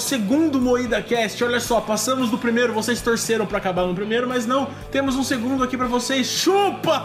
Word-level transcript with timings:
segundo 0.00 0.60
Moída 0.60 1.00
Cast. 1.00 1.42
Olha 1.44 1.60
só, 1.60 1.80
passamos 1.80 2.30
do 2.30 2.38
primeiro, 2.38 2.72
vocês 2.72 3.00
torceram 3.00 3.46
pra 3.46 3.58
acabar 3.58 3.86
no 3.86 3.94
primeiro, 3.94 4.28
mas 4.28 4.46
não, 4.46 4.68
temos 4.90 5.14
um 5.14 5.22
segundo 5.22 5.62
aqui 5.62 5.76
pra 5.76 5.86
vocês. 5.86 6.26
Chupa! 6.26 7.04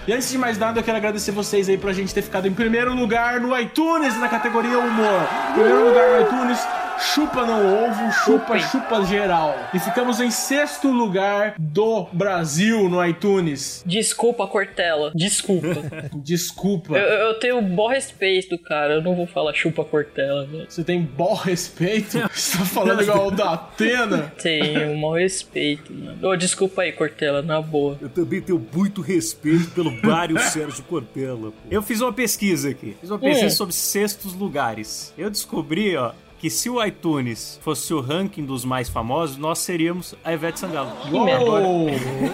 e 0.06 0.12
antes 0.12 0.30
de 0.30 0.38
mais 0.38 0.56
nada, 0.56 0.80
eu 0.80 0.82
quero 0.82 0.96
agradecer 0.96 1.32
vocês 1.32 1.68
aí 1.68 1.76
pra 1.76 1.92
gente 1.92 2.14
ter 2.14 2.22
ficado 2.22 2.46
em 2.46 2.54
primeiro 2.54 2.94
lugar 2.94 3.40
no 3.40 3.56
iTunes 3.58 4.18
na 4.18 4.28
categoria 4.28 4.78
Humor. 4.78 5.28
Primeiro 5.54 5.88
lugar 5.88 6.08
no 6.08 6.26
iTunes. 6.26 6.58
Chupa 7.00 7.46
não 7.46 7.86
ovo, 7.88 8.12
chupa, 8.12 8.58
chupa 8.58 9.02
geral. 9.04 9.56
E 9.72 9.78
ficamos 9.78 10.20
em 10.20 10.30
sexto 10.30 10.88
lugar 10.90 11.54
do 11.58 12.06
Brasil 12.12 12.88
no 12.88 13.04
iTunes. 13.04 13.82
Desculpa, 13.86 14.46
Cortella. 14.46 15.10
Desculpa. 15.14 15.66
Desculpa. 16.14 16.96
eu, 16.96 17.28
eu 17.28 17.34
tenho 17.38 17.60
bom 17.62 17.88
respeito, 17.88 18.58
cara. 18.58 18.94
Eu 18.94 19.02
não 19.02 19.14
vou 19.16 19.26
falar 19.26 19.52
chupa 19.54 19.84
Cortella, 19.84 20.44
velho. 20.46 20.66
Você 20.68 20.84
tem 20.84 21.00
bom 21.02 21.34
respeito? 21.34 22.18
Você 22.32 22.58
tá 22.58 22.64
falando 22.64 23.02
igual 23.02 23.28
o 23.28 23.30
da 23.30 23.52
Atena? 23.54 24.32
Tenho 24.40 24.92
um 24.92 25.00
bom 25.00 25.14
respeito, 25.14 25.92
mano. 25.92 26.28
Ô, 26.28 26.36
desculpa 26.36 26.82
aí, 26.82 26.92
Cortella, 26.92 27.40
na 27.42 27.60
boa. 27.60 27.96
Eu 28.00 28.08
também 28.08 28.40
tenho 28.40 28.64
muito 28.74 29.00
respeito 29.00 29.70
pelo 29.70 29.90
Mário 30.02 30.38
Sérgio 30.50 30.82
Cortella. 30.84 31.50
pô. 31.50 31.56
Eu 31.70 31.82
fiz 31.82 32.00
uma 32.00 32.12
pesquisa 32.12 32.70
aqui. 32.70 32.96
Fiz 33.00 33.10
uma 33.10 33.18
pesquisa 33.18 33.46
Hum. 33.46 33.50
sobre 33.50 33.74
sextos 33.74 34.34
lugares. 34.34 35.12
Eu 35.16 35.30
descobri, 35.30 35.96
ó, 35.96 36.12
que 36.40 36.48
se 36.48 36.70
o 36.70 36.82
iTunes 36.82 37.60
fosse 37.62 37.92
o 37.92 38.00
ranking 38.00 38.46
dos 38.46 38.64
mais 38.64 38.88
famosos, 38.88 39.36
nós 39.36 39.58
seríamos 39.58 40.14
a 40.24 40.32
Ivete 40.32 40.58
Sangalo. 40.58 40.90
Uou, 41.12 41.86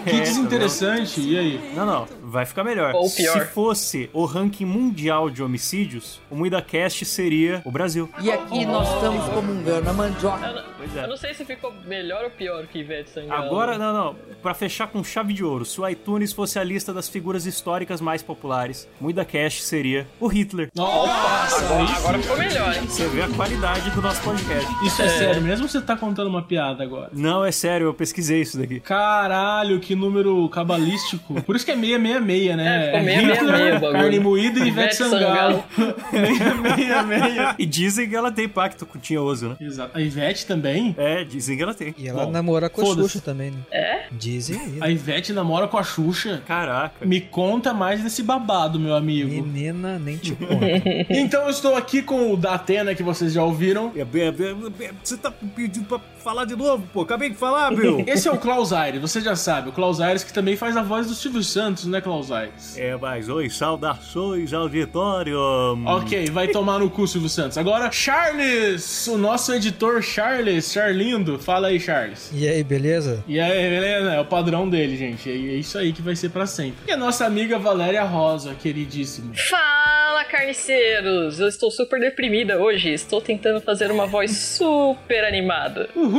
que 0.05 0.11
É, 0.11 0.21
desinteressante. 0.21 1.21
E 1.21 1.37
aí? 1.37 1.73
Não, 1.75 1.85
não, 1.85 2.07
vai 2.37 2.45
ficar 2.45 2.63
melhor. 2.63 2.95
Ou 2.95 3.11
pior. 3.11 3.33
Se 3.33 3.47
fosse 3.47 4.11
o 4.13 4.27
ranking 4.27 4.67
mundial 4.67 5.31
de 5.31 5.43
homicídios, 5.43 6.21
o 6.31 6.37
MuidaCast 6.37 7.05
seria 7.07 7.63
o 7.65 7.71
Brasil. 7.71 8.11
E 8.21 8.31
aqui 8.31 8.67
nós 8.67 8.93
estamos 8.93 9.25
comungando 9.31 9.89
a 9.89 9.93
mandioca. 9.93 10.65
Pois 10.77 10.95
é. 10.95 11.05
Eu 11.05 11.09
não 11.09 11.17
sei 11.17 11.33
se 11.33 11.45
ficou 11.47 11.73
melhor 11.87 12.25
ou 12.25 12.31
pior 12.31 12.67
que 12.67 12.81
Ivete 12.81 13.09
Sangalo. 13.09 13.47
Agora, 13.47 13.79
não, 13.79 13.93
não. 13.93 14.17
Pra 14.43 14.53
fechar 14.53 14.87
com 14.89 15.03
chave 15.03 15.33
de 15.33 15.43
ouro, 15.43 15.65
se 15.65 15.81
o 15.81 15.89
iTunes 15.89 16.33
fosse 16.33 16.59
a 16.59 16.65
lista 16.65 16.93
das 16.93 17.09
figuras 17.09 17.47
históricas 17.47 18.03
mais 18.03 18.23
populares, 18.23 18.87
MuidaCast 19.01 19.63
seria 19.63 20.07
o 20.21 20.27
Hitler. 20.27 20.69
Nossa, 20.75 21.65
Agora, 21.65 21.85
agora 21.97 22.19
ficou 22.19 22.37
melhor, 22.37 22.75
hein? 22.77 22.83
Você 22.87 23.09
vê 23.09 23.23
a 23.23 23.29
qualidade 23.29 23.91
do 23.91 24.03
nosso 24.03 24.21
podcast. 24.23 24.71
isso 24.85 25.01
é, 25.01 25.09
sério 25.09 25.41
mesmo 25.43 25.67
você 25.69 25.81
tá 25.81 25.97
contando 25.97 26.29
uma 26.29 26.43
piada 26.43 26.85
agora? 26.85 27.11
Não, 27.15 27.45
é 27.45 27.51
sério, 27.51 27.87
eu 27.87 27.95
pesquisei 27.95 28.43
isso 28.43 28.59
daqui. 28.59 28.81
Caralho, 28.81 29.81
que 29.81 29.95
número 29.95 30.47
cabalístico. 30.51 31.41
Por 31.43 31.57
isso 31.57 31.65
que 31.65 31.71
é 31.71 31.75
666, 31.75 32.26
né? 32.57 32.91
É, 32.91 33.01
ficou 33.01 33.01
666 33.01 33.77
o 33.77 33.81
bagulho. 33.81 33.93
Carne 33.93 34.21
moída 34.21 34.61
e 34.61 34.69
Ivete 34.69 34.97
Sangalo. 34.97 35.65
666. 36.11 37.55
E 37.59 37.67
dizem 37.67 38.09
que 38.09 38.17
ela 38.17 38.31
tem 38.31 38.49
pacto 38.49 38.85
com 38.85 38.99
o 38.99 39.01
Tinhoso, 39.01 39.51
né? 39.51 39.57
Exato. 39.61 39.97
A 39.97 40.01
Ivete 40.01 40.47
também? 40.47 40.95
É, 40.99 41.25
dizem 41.25 41.57
que 41.57 41.63
ela 41.63 41.75
tem. 41.75 41.95
E 41.97 42.09
ela 42.09 42.27
Bom, 42.27 42.31
namora 42.31 42.69
com 42.69 42.83
a. 42.83 42.95
Xuxa 42.95 43.21
também, 43.21 43.51
né? 43.51 43.59
É? 43.71 44.07
Dizem 44.13 44.59
aí. 44.61 44.79
A 44.81 44.91
Ivete 44.91 45.33
namora 45.33 45.69
com 45.69 45.79
a 45.79 45.83
Xuxa. 45.83 46.43
Caraca. 46.47 47.05
Me 47.05 47.21
conta 47.21 47.73
mais 47.73 48.03
desse 48.03 48.23
babado, 48.23 48.79
meu 48.79 48.95
amigo. 48.95 49.31
Menina, 49.31 49.99
nem 49.99 50.17
te 50.17 50.33
conto. 50.35 50.57
Então 51.09 51.45
eu 51.45 51.51
estou 51.51 51.77
aqui 51.77 52.03
com 52.03 52.33
o 52.33 52.37
Datena, 52.37 52.95
que 52.95 53.03
vocês 53.03 53.33
já 53.33 53.43
ouviram. 53.43 53.93
É, 53.97 54.01
é, 54.01 54.29
é, 54.29 54.93
Você 55.03 55.17
tá 55.17 55.31
pedindo 55.31 55.87
pra 55.87 56.01
falar 56.27 56.45
de 56.45 56.57
novo, 56.57 56.85
pô? 56.93 57.03
Acabei 57.03 57.31
de 57.31 57.37
falar, 57.37 57.71
meu. 57.71 58.03
Esse 58.05 58.27
é 58.27 58.33
o 58.33 58.37
Klaus 58.37 58.73
Aires, 58.73 59.01
você 59.01 59.21
já 59.21 59.37
sabe. 59.37 59.69
O 59.69 59.73
Klaus 59.73 60.01
Aires 60.01 60.25
que 60.25 60.33
também 60.33 60.57
faz 60.57 60.77
a 60.77 60.83
voz 60.83 61.07
do 61.07 61.15
Silvio 61.15 61.41
Santos, 61.41 61.87
né, 61.87 62.01
Klaus 62.01 62.33
Aires? 62.33 62.77
É, 62.77 62.97
mas 62.97 63.29
oi, 63.29 63.49
saudações, 63.49 64.53
auditório. 64.53 65.39
Ok, 65.87 66.29
vai 66.31 66.49
tomar 66.49 66.81
no 66.81 66.91
cu, 66.91 67.07
Silvio 67.07 67.29
Santos. 67.29 67.57
Agora, 67.57 67.93
Charles, 67.93 69.07
o 69.07 69.17
nosso 69.17 69.55
editor 69.55 70.03
Charles, 70.03 70.73
Charlindo. 70.73 71.39
Fala 71.39 71.69
aí, 71.69 71.79
Charles. 71.79 72.33
E 72.35 72.49
aí, 72.49 72.65
beleza? 72.65 73.23
E 73.29 73.39
aí, 73.39 73.71
beleza? 73.71 74.15
É 74.15 74.21
o 74.21 74.25
padrão 74.25 74.69
dele, 74.69 74.97
gente. 74.97 75.31
É 75.31 75.33
isso 75.33 75.79
aí 75.79 75.93
que 75.93 76.03
vai 76.03 76.17
ser 76.17 76.31
pra 76.31 76.45
sempre. 76.45 76.75
E 76.89 76.91
a 76.91 76.97
nossa 76.97 77.25
amiga 77.25 77.57
Valéria 77.57 78.03
Rosa, 78.03 78.53
queridíssima. 78.53 79.33
Fala, 79.49 80.25
carniceiros! 80.25 81.39
Eu 81.39 81.47
estou 81.47 81.71
super 81.71 82.01
deprimida 82.01 82.61
hoje. 82.61 82.91
Estou 82.91 83.21
tentando 83.21 83.61
fazer 83.61 83.93
uma 83.93 84.09
voz 84.09 84.33
super 84.37 85.25
animada. 85.25 85.89
Uhul! 85.95 86.16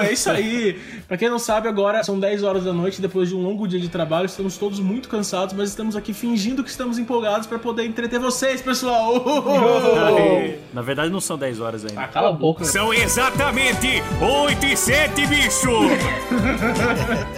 É 0.00 0.12
isso 0.12 0.30
aí! 0.30 0.78
pra 1.08 1.16
quem 1.16 1.28
não 1.30 1.38
sabe, 1.38 1.68
agora 1.68 2.02
são 2.02 2.18
10 2.18 2.42
horas 2.42 2.64
da 2.64 2.72
noite, 2.72 3.00
depois 3.00 3.28
de 3.28 3.34
um 3.34 3.42
longo 3.42 3.66
dia 3.66 3.78
de 3.78 3.88
trabalho, 3.88 4.26
estamos 4.26 4.58
todos 4.58 4.80
muito 4.80 5.08
cansados, 5.08 5.54
mas 5.54 5.70
estamos 5.70 5.96
aqui 5.96 6.12
fingindo 6.12 6.64
que 6.64 6.70
estamos 6.70 6.98
empolgados 6.98 7.46
pra 7.46 7.58
poder 7.58 7.84
entreter 7.84 8.18
vocês, 8.18 8.60
pessoal! 8.60 9.14
Uhul! 9.16 10.54
Na 10.72 10.82
verdade, 10.82 11.10
não 11.10 11.20
são 11.20 11.38
10 11.38 11.60
horas 11.60 11.84
ainda. 11.84 12.00
Ah, 12.00 12.08
cala 12.08 12.30
a 12.30 12.32
boca. 12.32 12.64
São 12.64 12.92
exatamente 12.92 14.02
8 14.20 14.66
e 14.66 14.76
7, 14.76 15.26
bicho! 15.26 15.70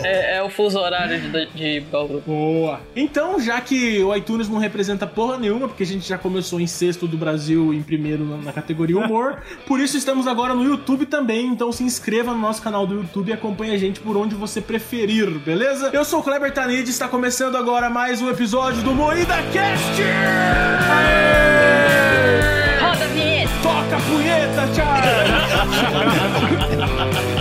É, 0.03 0.38
é 0.38 0.42
o 0.42 0.48
fuso 0.48 0.78
horário 0.78 1.20
de, 1.20 1.47
de 1.47 1.81
Bauru. 1.81 2.22
Boa! 2.26 2.81
Então, 2.97 3.41
já 3.41 3.60
que 3.60 4.03
o 4.03 4.14
iTunes 4.14 4.48
não 4.48 4.58
representa 4.58 5.06
porra 5.06 5.38
nenhuma, 5.38 5.69
porque 5.69 5.82
a 5.82 5.87
gente 5.87 6.08
já 6.08 6.16
começou 6.16 6.60
em 6.60 6.66
sexto 6.66 7.06
do 7.06 7.16
Brasil 7.16 7.75
em 7.75 7.82
primeiro 7.82 8.25
na, 8.25 8.37
na 8.38 8.53
categoria 8.53 8.98
humor, 8.98 9.42
por 9.66 9.81
isso 9.81 9.97
estamos 9.97 10.26
agora 10.26 10.54
no 10.54 10.64
YouTube 10.64 11.06
também, 11.06 11.47
então 11.47 11.70
se 11.72 11.84
inscreva 11.88 12.32
no 12.32 12.38
nosso 12.38 12.62
canal 12.62 12.87
do 12.87 12.94
YouTube 12.94 13.31
e 13.31 13.32
acompanhe 13.32 13.75
a 13.75 13.78
gente 13.78 13.99
por 14.00 14.16
onde 14.16 14.34
você 14.34 14.60
preferir, 14.60 15.28
beleza? 15.38 15.91
Eu 15.93 16.04
sou 16.04 16.21
o 16.21 16.22
Kleber 16.22 16.53
Tanid 16.53 16.87
e 16.87 16.91
está 16.91 17.09
começando 17.09 17.56
agora 17.56 17.88
mais 17.91 18.21
um 18.21 18.28
episódio 18.28 18.82
do 18.82 18.93
Moída 18.93 19.37
Cast! 19.53 20.03
Roda 22.81 23.04
a 23.04 23.09
vinheta! 23.09 23.53
Toca 23.62 23.97
a 23.97 24.00
punheta, 24.00 24.69
Charles! 24.75 24.99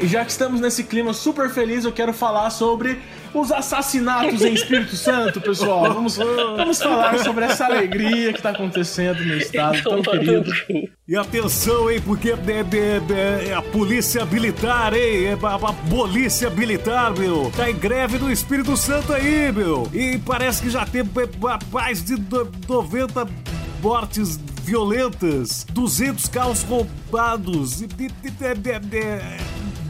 E 0.00 0.06
já 0.06 0.24
que 0.24 0.30
estamos 0.30 0.60
nesse 0.60 0.84
clima 0.84 1.12
super 1.12 1.48
feliz, 1.50 1.84
eu 1.84 1.92
quero 1.92 2.12
falar 2.12 2.50
sobre 2.50 2.98
os 3.34 3.50
assassinatos 3.50 4.42
em 4.42 4.52
Espírito 4.54 4.94
Santo, 4.96 5.40
pessoal. 5.40 5.92
Vamos, 5.92 6.16
vamos 6.16 6.80
falar 6.82 7.18
sobre 7.18 7.44
essa 7.44 7.64
alegria 7.66 8.32
que 8.32 8.40
tá 8.42 8.50
acontecendo 8.50 9.24
no 9.24 9.34
estado 9.36 9.82
tão 9.82 10.02
querido. 10.02 10.50
E 11.08 11.16
atenção, 11.16 11.90
hein, 11.90 12.00
porque 12.04 12.30
é, 12.30 13.52
a 13.54 13.62
polícia 13.62 14.24
militar, 14.26 14.92
hein? 14.94 15.24
É 15.26 15.32
a, 15.42 15.54
a 15.54 15.72
polícia 15.88 16.50
militar, 16.50 17.12
meu. 17.16 17.50
Tá 17.56 17.70
em 17.70 17.76
greve 17.76 18.18
no 18.18 18.30
Espírito 18.30 18.76
Santo 18.76 19.12
aí, 19.12 19.50
meu. 19.52 19.88
E 19.94 20.18
parece 20.18 20.62
que 20.62 20.70
já 20.70 20.82
é, 20.82 21.58
mais 21.72 22.02
de 22.02 22.16
no- 22.20 22.50
90 22.68 23.26
mortes 23.82 24.38
violentas, 24.64 25.64
200 25.72 26.26
carros 26.28 26.62
roubados, 26.64 27.80
e- 27.82 27.84
e- 28.00 28.10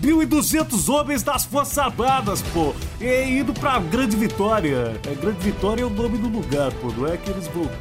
1.200 0.06 0.88
homens 0.88 1.22
das 1.22 1.44
Forças 1.44 1.78
Armadas, 1.78 2.42
pô. 2.52 2.74
E 3.00 3.38
indo 3.38 3.52
pra 3.52 3.78
Grande 3.78 4.16
Vitória. 4.16 4.94
É, 5.06 5.14
Grande 5.14 5.40
Vitória 5.40 5.82
é 5.82 5.84
o 5.84 5.90
nome 5.90 6.18
do 6.18 6.28
lugar, 6.28 6.72
pô. 6.74 6.88
Não 6.96 7.06
é 7.06 7.16
que 7.16 7.30
eles 7.30 7.46
vão... 7.48 7.66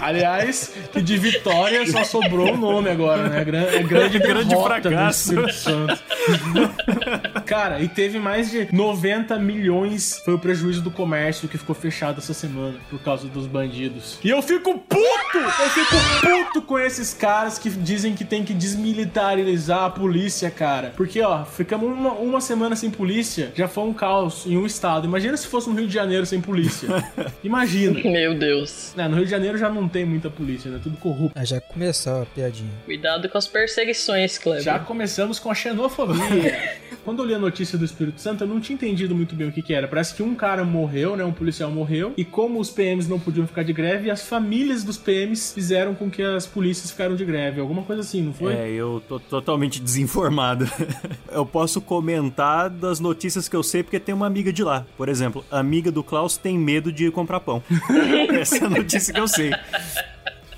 Aliás, 0.00 0.72
que 0.92 1.00
de 1.00 1.16
vitória 1.16 1.86
só 1.86 2.04
sobrou 2.04 2.54
o 2.54 2.56
nome 2.56 2.90
agora, 2.90 3.28
né? 3.28 3.40
É 3.40 3.82
grande, 3.82 4.18
Grande 4.18 4.56
fracasso. 4.56 5.34
Cara, 7.44 7.80
e 7.80 7.88
teve 7.88 8.18
mais 8.18 8.50
de 8.50 8.68
90 8.72 9.38
milhões 9.38 10.20
foi 10.24 10.34
o 10.34 10.38
prejuízo 10.38 10.82
do 10.82 10.90
comércio 10.90 11.48
que 11.48 11.56
ficou 11.56 11.74
fechado 11.74 12.18
essa 12.18 12.34
semana 12.34 12.76
por 12.90 12.98
causa 13.00 13.28
dos 13.28 13.46
bandidos. 13.46 14.18
E 14.24 14.30
eu 14.30 14.42
fico 14.42 14.78
puto! 14.78 15.15
Eu 15.36 15.70
fico 15.70 15.96
puto 16.20 16.62
com 16.62 16.78
esses 16.78 17.12
caras 17.12 17.58
que 17.58 17.68
dizem 17.70 18.14
que 18.14 18.24
tem 18.24 18.44
que 18.44 18.54
desmilitarizar 18.54 19.84
a 19.84 19.90
polícia, 19.90 20.50
cara. 20.50 20.92
Porque, 20.96 21.20
ó, 21.20 21.44
ficamos 21.44 21.90
uma, 21.90 22.12
uma 22.12 22.40
semana 22.40 22.74
sem 22.74 22.90
polícia, 22.90 23.52
já 23.54 23.68
foi 23.68 23.84
um 23.84 23.92
caos 23.92 24.46
em 24.46 24.56
um 24.56 24.66
estado. 24.66 25.06
Imagina 25.06 25.36
se 25.36 25.46
fosse 25.46 25.68
no 25.68 25.76
Rio 25.76 25.86
de 25.86 25.94
Janeiro 25.94 26.24
sem 26.24 26.40
polícia. 26.40 26.88
Imagina. 27.44 28.00
Meu 28.02 28.34
Deus. 28.34 28.94
É, 28.96 29.06
no 29.08 29.16
Rio 29.16 29.24
de 29.24 29.30
Janeiro 29.30 29.58
já 29.58 29.68
não 29.68 29.88
tem 29.88 30.04
muita 30.04 30.30
polícia, 30.30 30.70
né? 30.70 30.80
Tudo 30.82 30.96
corrupto. 30.96 31.38
Ah, 31.38 31.44
já 31.44 31.60
começou 31.60 32.22
a 32.22 32.26
piadinha. 32.26 32.70
Cuidado 32.84 33.28
com 33.28 33.38
as 33.38 33.46
perseguições, 33.46 34.38
Kleber. 34.38 34.62
Já 34.62 34.78
começamos 34.78 35.38
com 35.38 35.50
a 35.50 35.54
xenofobia. 35.54 36.76
Quando 37.06 37.22
eu 37.22 37.24
li 37.24 37.34
a 37.34 37.38
notícia 37.38 37.78
do 37.78 37.84
Espírito 37.84 38.20
Santo, 38.20 38.42
eu 38.42 38.48
não 38.48 38.58
tinha 38.58 38.74
entendido 38.74 39.14
muito 39.14 39.36
bem 39.36 39.46
o 39.46 39.52
que, 39.52 39.62
que 39.62 39.72
era. 39.72 39.86
Parece 39.86 40.12
que 40.12 40.24
um 40.24 40.34
cara 40.34 40.64
morreu, 40.64 41.16
né? 41.16 41.24
Um 41.24 41.30
policial 41.30 41.70
morreu. 41.70 42.12
E 42.16 42.24
como 42.24 42.58
os 42.58 42.68
PMs 42.68 43.08
não 43.08 43.16
podiam 43.16 43.46
ficar 43.46 43.62
de 43.62 43.72
greve, 43.72 44.10
as 44.10 44.26
famílias 44.26 44.82
dos 44.82 44.98
PMs 44.98 45.52
fizeram 45.52 45.94
com 45.94 46.10
que 46.10 46.20
as 46.20 46.48
polícias 46.48 46.90
ficaram 46.90 47.14
de 47.14 47.24
greve. 47.24 47.60
Alguma 47.60 47.84
coisa 47.84 48.02
assim, 48.02 48.22
não 48.22 48.32
foi? 48.32 48.54
É, 48.54 48.68
eu 48.72 49.00
tô 49.08 49.20
totalmente 49.20 49.78
desinformado. 49.80 50.68
Eu 51.30 51.46
posso 51.46 51.80
comentar 51.80 52.68
das 52.68 52.98
notícias 52.98 53.48
que 53.48 53.54
eu 53.54 53.62
sei 53.62 53.84
porque 53.84 54.00
tem 54.00 54.12
uma 54.12 54.26
amiga 54.26 54.52
de 54.52 54.64
lá. 54.64 54.84
Por 54.96 55.08
exemplo, 55.08 55.44
a 55.48 55.60
amiga 55.60 55.92
do 55.92 56.02
Klaus 56.02 56.36
tem 56.36 56.58
medo 56.58 56.90
de 56.90 57.08
comprar 57.12 57.38
pão. 57.38 57.62
Essa 58.34 58.56
é 58.56 58.64
a 58.64 58.70
notícia 58.70 59.14
que 59.14 59.20
eu 59.20 59.28
sei. 59.28 59.52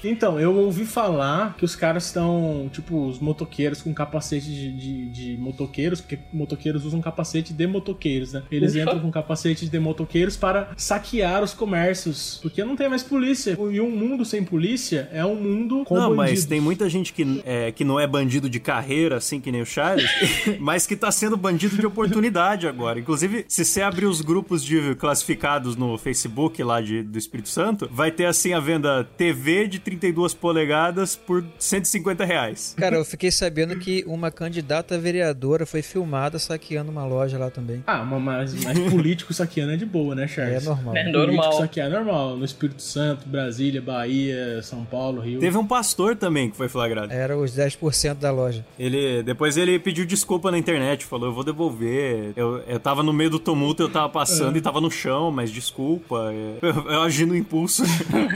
Então, 0.02 0.38
eu 0.38 0.54
ouvi 0.54 0.84
falar 0.84 1.56
que 1.56 1.64
os 1.64 1.74
caras 1.74 2.06
estão, 2.06 2.70
tipo, 2.72 3.06
os 3.06 3.18
motoqueiros 3.18 3.82
com 3.82 3.92
capacete 3.92 4.46
de, 4.46 4.72
de, 4.72 5.08
de 5.10 5.36
motoqueiros, 5.36 6.00
porque 6.00 6.18
motoqueiros 6.32 6.84
usam 6.84 7.00
capacete 7.00 7.52
de 7.52 7.66
motoqueiros, 7.66 8.32
né? 8.32 8.42
Eles 8.50 8.72
Ufa. 8.72 8.82
entram 8.82 9.00
com 9.00 9.10
capacete 9.10 9.68
de 9.68 9.78
motoqueiros 9.78 10.36
para 10.36 10.70
saquear 10.76 11.42
os 11.42 11.52
comércios, 11.52 12.38
porque 12.42 12.62
não 12.64 12.76
tem 12.76 12.88
mais 12.88 13.02
polícia. 13.02 13.58
E 13.70 13.80
um 13.80 13.90
mundo 13.90 14.24
sem 14.24 14.44
polícia 14.44 15.08
é 15.12 15.24
um 15.24 15.34
mundo 15.34 15.84
com 15.84 15.94
não, 15.94 16.14
bandidos. 16.14 16.40
mas 16.40 16.44
tem 16.46 16.60
muita 16.60 16.88
gente 16.88 17.12
que, 17.12 17.42
é, 17.44 17.72
que 17.72 17.84
não 17.84 17.98
é 17.98 18.06
bandido 18.06 18.48
de 18.48 18.60
carreira, 18.60 19.16
assim 19.16 19.40
que 19.40 19.50
nem 19.50 19.62
o 19.62 19.66
Charles, 19.66 20.08
mas 20.60 20.86
que 20.86 20.96
tá 20.96 21.10
sendo 21.10 21.36
bandido 21.36 21.76
de 21.76 21.86
oportunidade 21.86 22.66
agora. 22.66 22.98
Inclusive, 22.98 23.44
se 23.48 23.64
você 23.64 23.82
abrir 23.82 24.06
os 24.06 24.20
grupos 24.20 24.64
de 24.64 24.94
classificados 24.94 25.76
no 25.76 25.98
Facebook 25.98 26.62
lá 26.62 26.80
de, 26.80 27.02
do 27.02 27.18
Espírito 27.18 27.48
Santo, 27.48 27.88
vai 27.90 28.10
ter 28.10 28.26
assim 28.26 28.52
a 28.52 28.60
venda 28.60 29.04
TV 29.04 29.66
de 29.66 29.78
32 29.88 30.34
polegadas 30.34 31.16
por 31.16 31.42
150 31.58 32.24
reais. 32.24 32.74
Cara, 32.76 32.96
eu 32.96 33.04
fiquei 33.04 33.30
sabendo 33.30 33.78
que 33.78 34.04
uma 34.06 34.30
candidata 34.30 34.96
a 34.96 34.98
vereadora 34.98 35.64
foi 35.64 35.80
filmada 35.80 36.38
saqueando 36.38 36.90
uma 36.90 37.06
loja 37.06 37.38
lá 37.38 37.50
também. 37.50 37.82
Ah, 37.86 38.04
mas, 38.04 38.52
mas 38.62 38.78
político 38.90 39.32
saqueando 39.32 39.72
é 39.72 39.76
de 39.76 39.86
boa, 39.86 40.14
né, 40.14 40.28
Charles? 40.28 40.62
É 40.62 40.68
normal. 40.68 40.96
É 40.96 41.04
Político 41.04 41.18
normal. 41.36 41.52
saquear 41.54 41.86
é 41.86 41.90
normal. 41.90 42.36
No 42.36 42.44
Espírito 42.44 42.82
Santo, 42.82 43.26
Brasília, 43.26 43.80
Bahia, 43.80 44.62
São 44.62 44.84
Paulo, 44.84 45.22
Rio. 45.22 45.40
Teve 45.40 45.56
um 45.56 45.66
pastor 45.66 46.16
também 46.16 46.50
que 46.50 46.56
foi 46.56 46.68
flagrado. 46.68 47.10
Era 47.12 47.36
os 47.36 47.52
10% 47.56 48.14
da 48.14 48.30
loja. 48.30 48.64
Ele 48.78 49.22
depois 49.22 49.56
ele 49.56 49.78
pediu 49.78 50.04
desculpa 50.04 50.50
na 50.50 50.58
internet, 50.58 51.04
falou: 51.04 51.28
"Eu 51.28 51.32
vou 51.34 51.44
devolver. 51.44 52.32
Eu, 52.36 52.58
eu 52.66 52.78
tava 52.78 53.02
no 53.02 53.12
meio 53.12 53.30
do 53.30 53.38
tumulto, 53.38 53.82
eu 53.82 53.88
tava 53.88 54.08
passando 54.08 54.56
e 54.58 54.60
tava 54.60 54.80
no 54.80 54.90
chão, 54.90 55.30
mas 55.30 55.50
desculpa. 55.50 56.32
Eu, 56.60 56.92
eu 56.92 57.02
agi 57.02 57.24
no 57.24 57.34
impulso." 57.34 57.82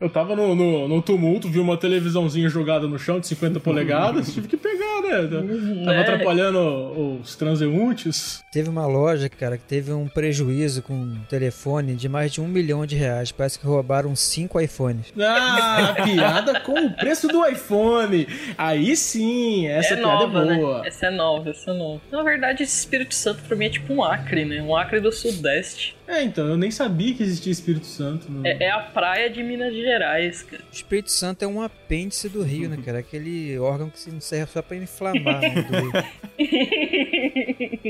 Eu 0.00 0.10
tava 0.10 0.36
no, 0.36 0.54
no, 0.54 0.88
no 0.88 0.95
tumulto, 1.02 1.48
vi 1.48 1.58
uma 1.58 1.76
televisãozinha 1.76 2.48
jogada 2.48 2.86
no 2.86 2.98
chão 2.98 3.18
de 3.20 3.26
50 3.26 3.60
polegadas, 3.60 4.32
tive 4.32 4.48
que 4.48 4.56
pegar, 4.56 5.02
né? 5.02 5.28
Tava 5.84 5.94
É. 5.96 6.00
atrapalhando 6.00 7.18
os 7.20 7.34
transeuntes. 7.36 8.42
Teve 8.52 8.68
uma 8.68 8.86
loja, 8.86 9.28
cara, 9.28 9.56
que 9.58 9.64
teve 9.64 9.92
um 9.92 10.08
prejuízo 10.08 10.82
com 10.82 10.94
um 10.94 11.18
telefone 11.28 11.94
de 11.94 12.08
mais 12.08 12.32
de 12.32 12.40
um 12.40 12.46
milhão 12.48 12.84
de 12.86 12.96
reais. 12.96 13.30
Parece 13.32 13.58
que 13.58 13.66
roubaram 13.66 14.14
cinco 14.16 14.60
iPhones. 14.60 15.12
Ah, 15.20 15.94
piada 16.04 16.60
com 16.60 16.72
o 16.86 16.92
preço 16.96 17.28
do 17.28 17.44
iPhone. 17.46 18.26
Aí 18.56 18.96
sim, 18.96 19.66
essa 19.66 19.94
é 19.94 19.96
piada 19.96 20.08
nova, 20.26 20.52
é 20.52 20.56
boa. 20.56 20.82
né? 20.82 20.88
Essa 20.88 21.06
é 21.06 21.10
nova, 21.10 21.50
essa 21.50 21.70
é 21.70 21.74
nova. 21.74 22.00
Na 22.10 22.22
verdade, 22.22 22.62
esse 22.62 22.78
Espírito 22.78 23.14
Santo 23.14 23.42
pra 23.46 23.56
mim 23.56 23.66
é 23.66 23.70
tipo 23.70 23.92
um 23.92 24.02
Acre, 24.02 24.44
né? 24.44 24.62
Um 24.62 24.76
Acre 24.76 25.00
do 25.00 25.12
Sudeste. 25.12 25.95
É, 26.06 26.22
então, 26.22 26.46
eu 26.46 26.56
nem 26.56 26.70
sabia 26.70 27.14
que 27.14 27.22
existia 27.22 27.50
Espírito 27.50 27.86
Santo. 27.86 28.30
No... 28.30 28.46
É, 28.46 28.56
é 28.60 28.70
a 28.70 28.80
praia 28.80 29.28
de 29.28 29.42
Minas 29.42 29.74
Gerais, 29.74 30.42
cara. 30.42 30.62
O 30.62 30.72
Espírito 30.72 31.10
Santo 31.10 31.44
é 31.44 31.48
um 31.48 31.60
apêndice 31.60 32.28
do 32.28 32.42
Rio, 32.42 32.68
né, 32.68 32.78
cara? 32.84 33.00
Aquele 33.00 33.58
órgão 33.58 33.90
que 33.90 34.10
não 34.10 34.20
serve 34.20 34.52
só 34.52 34.62
pra 34.62 34.76
inflamar, 34.76 35.40
né, 35.40 35.62
do 35.62 35.76
Rio. 35.76 35.92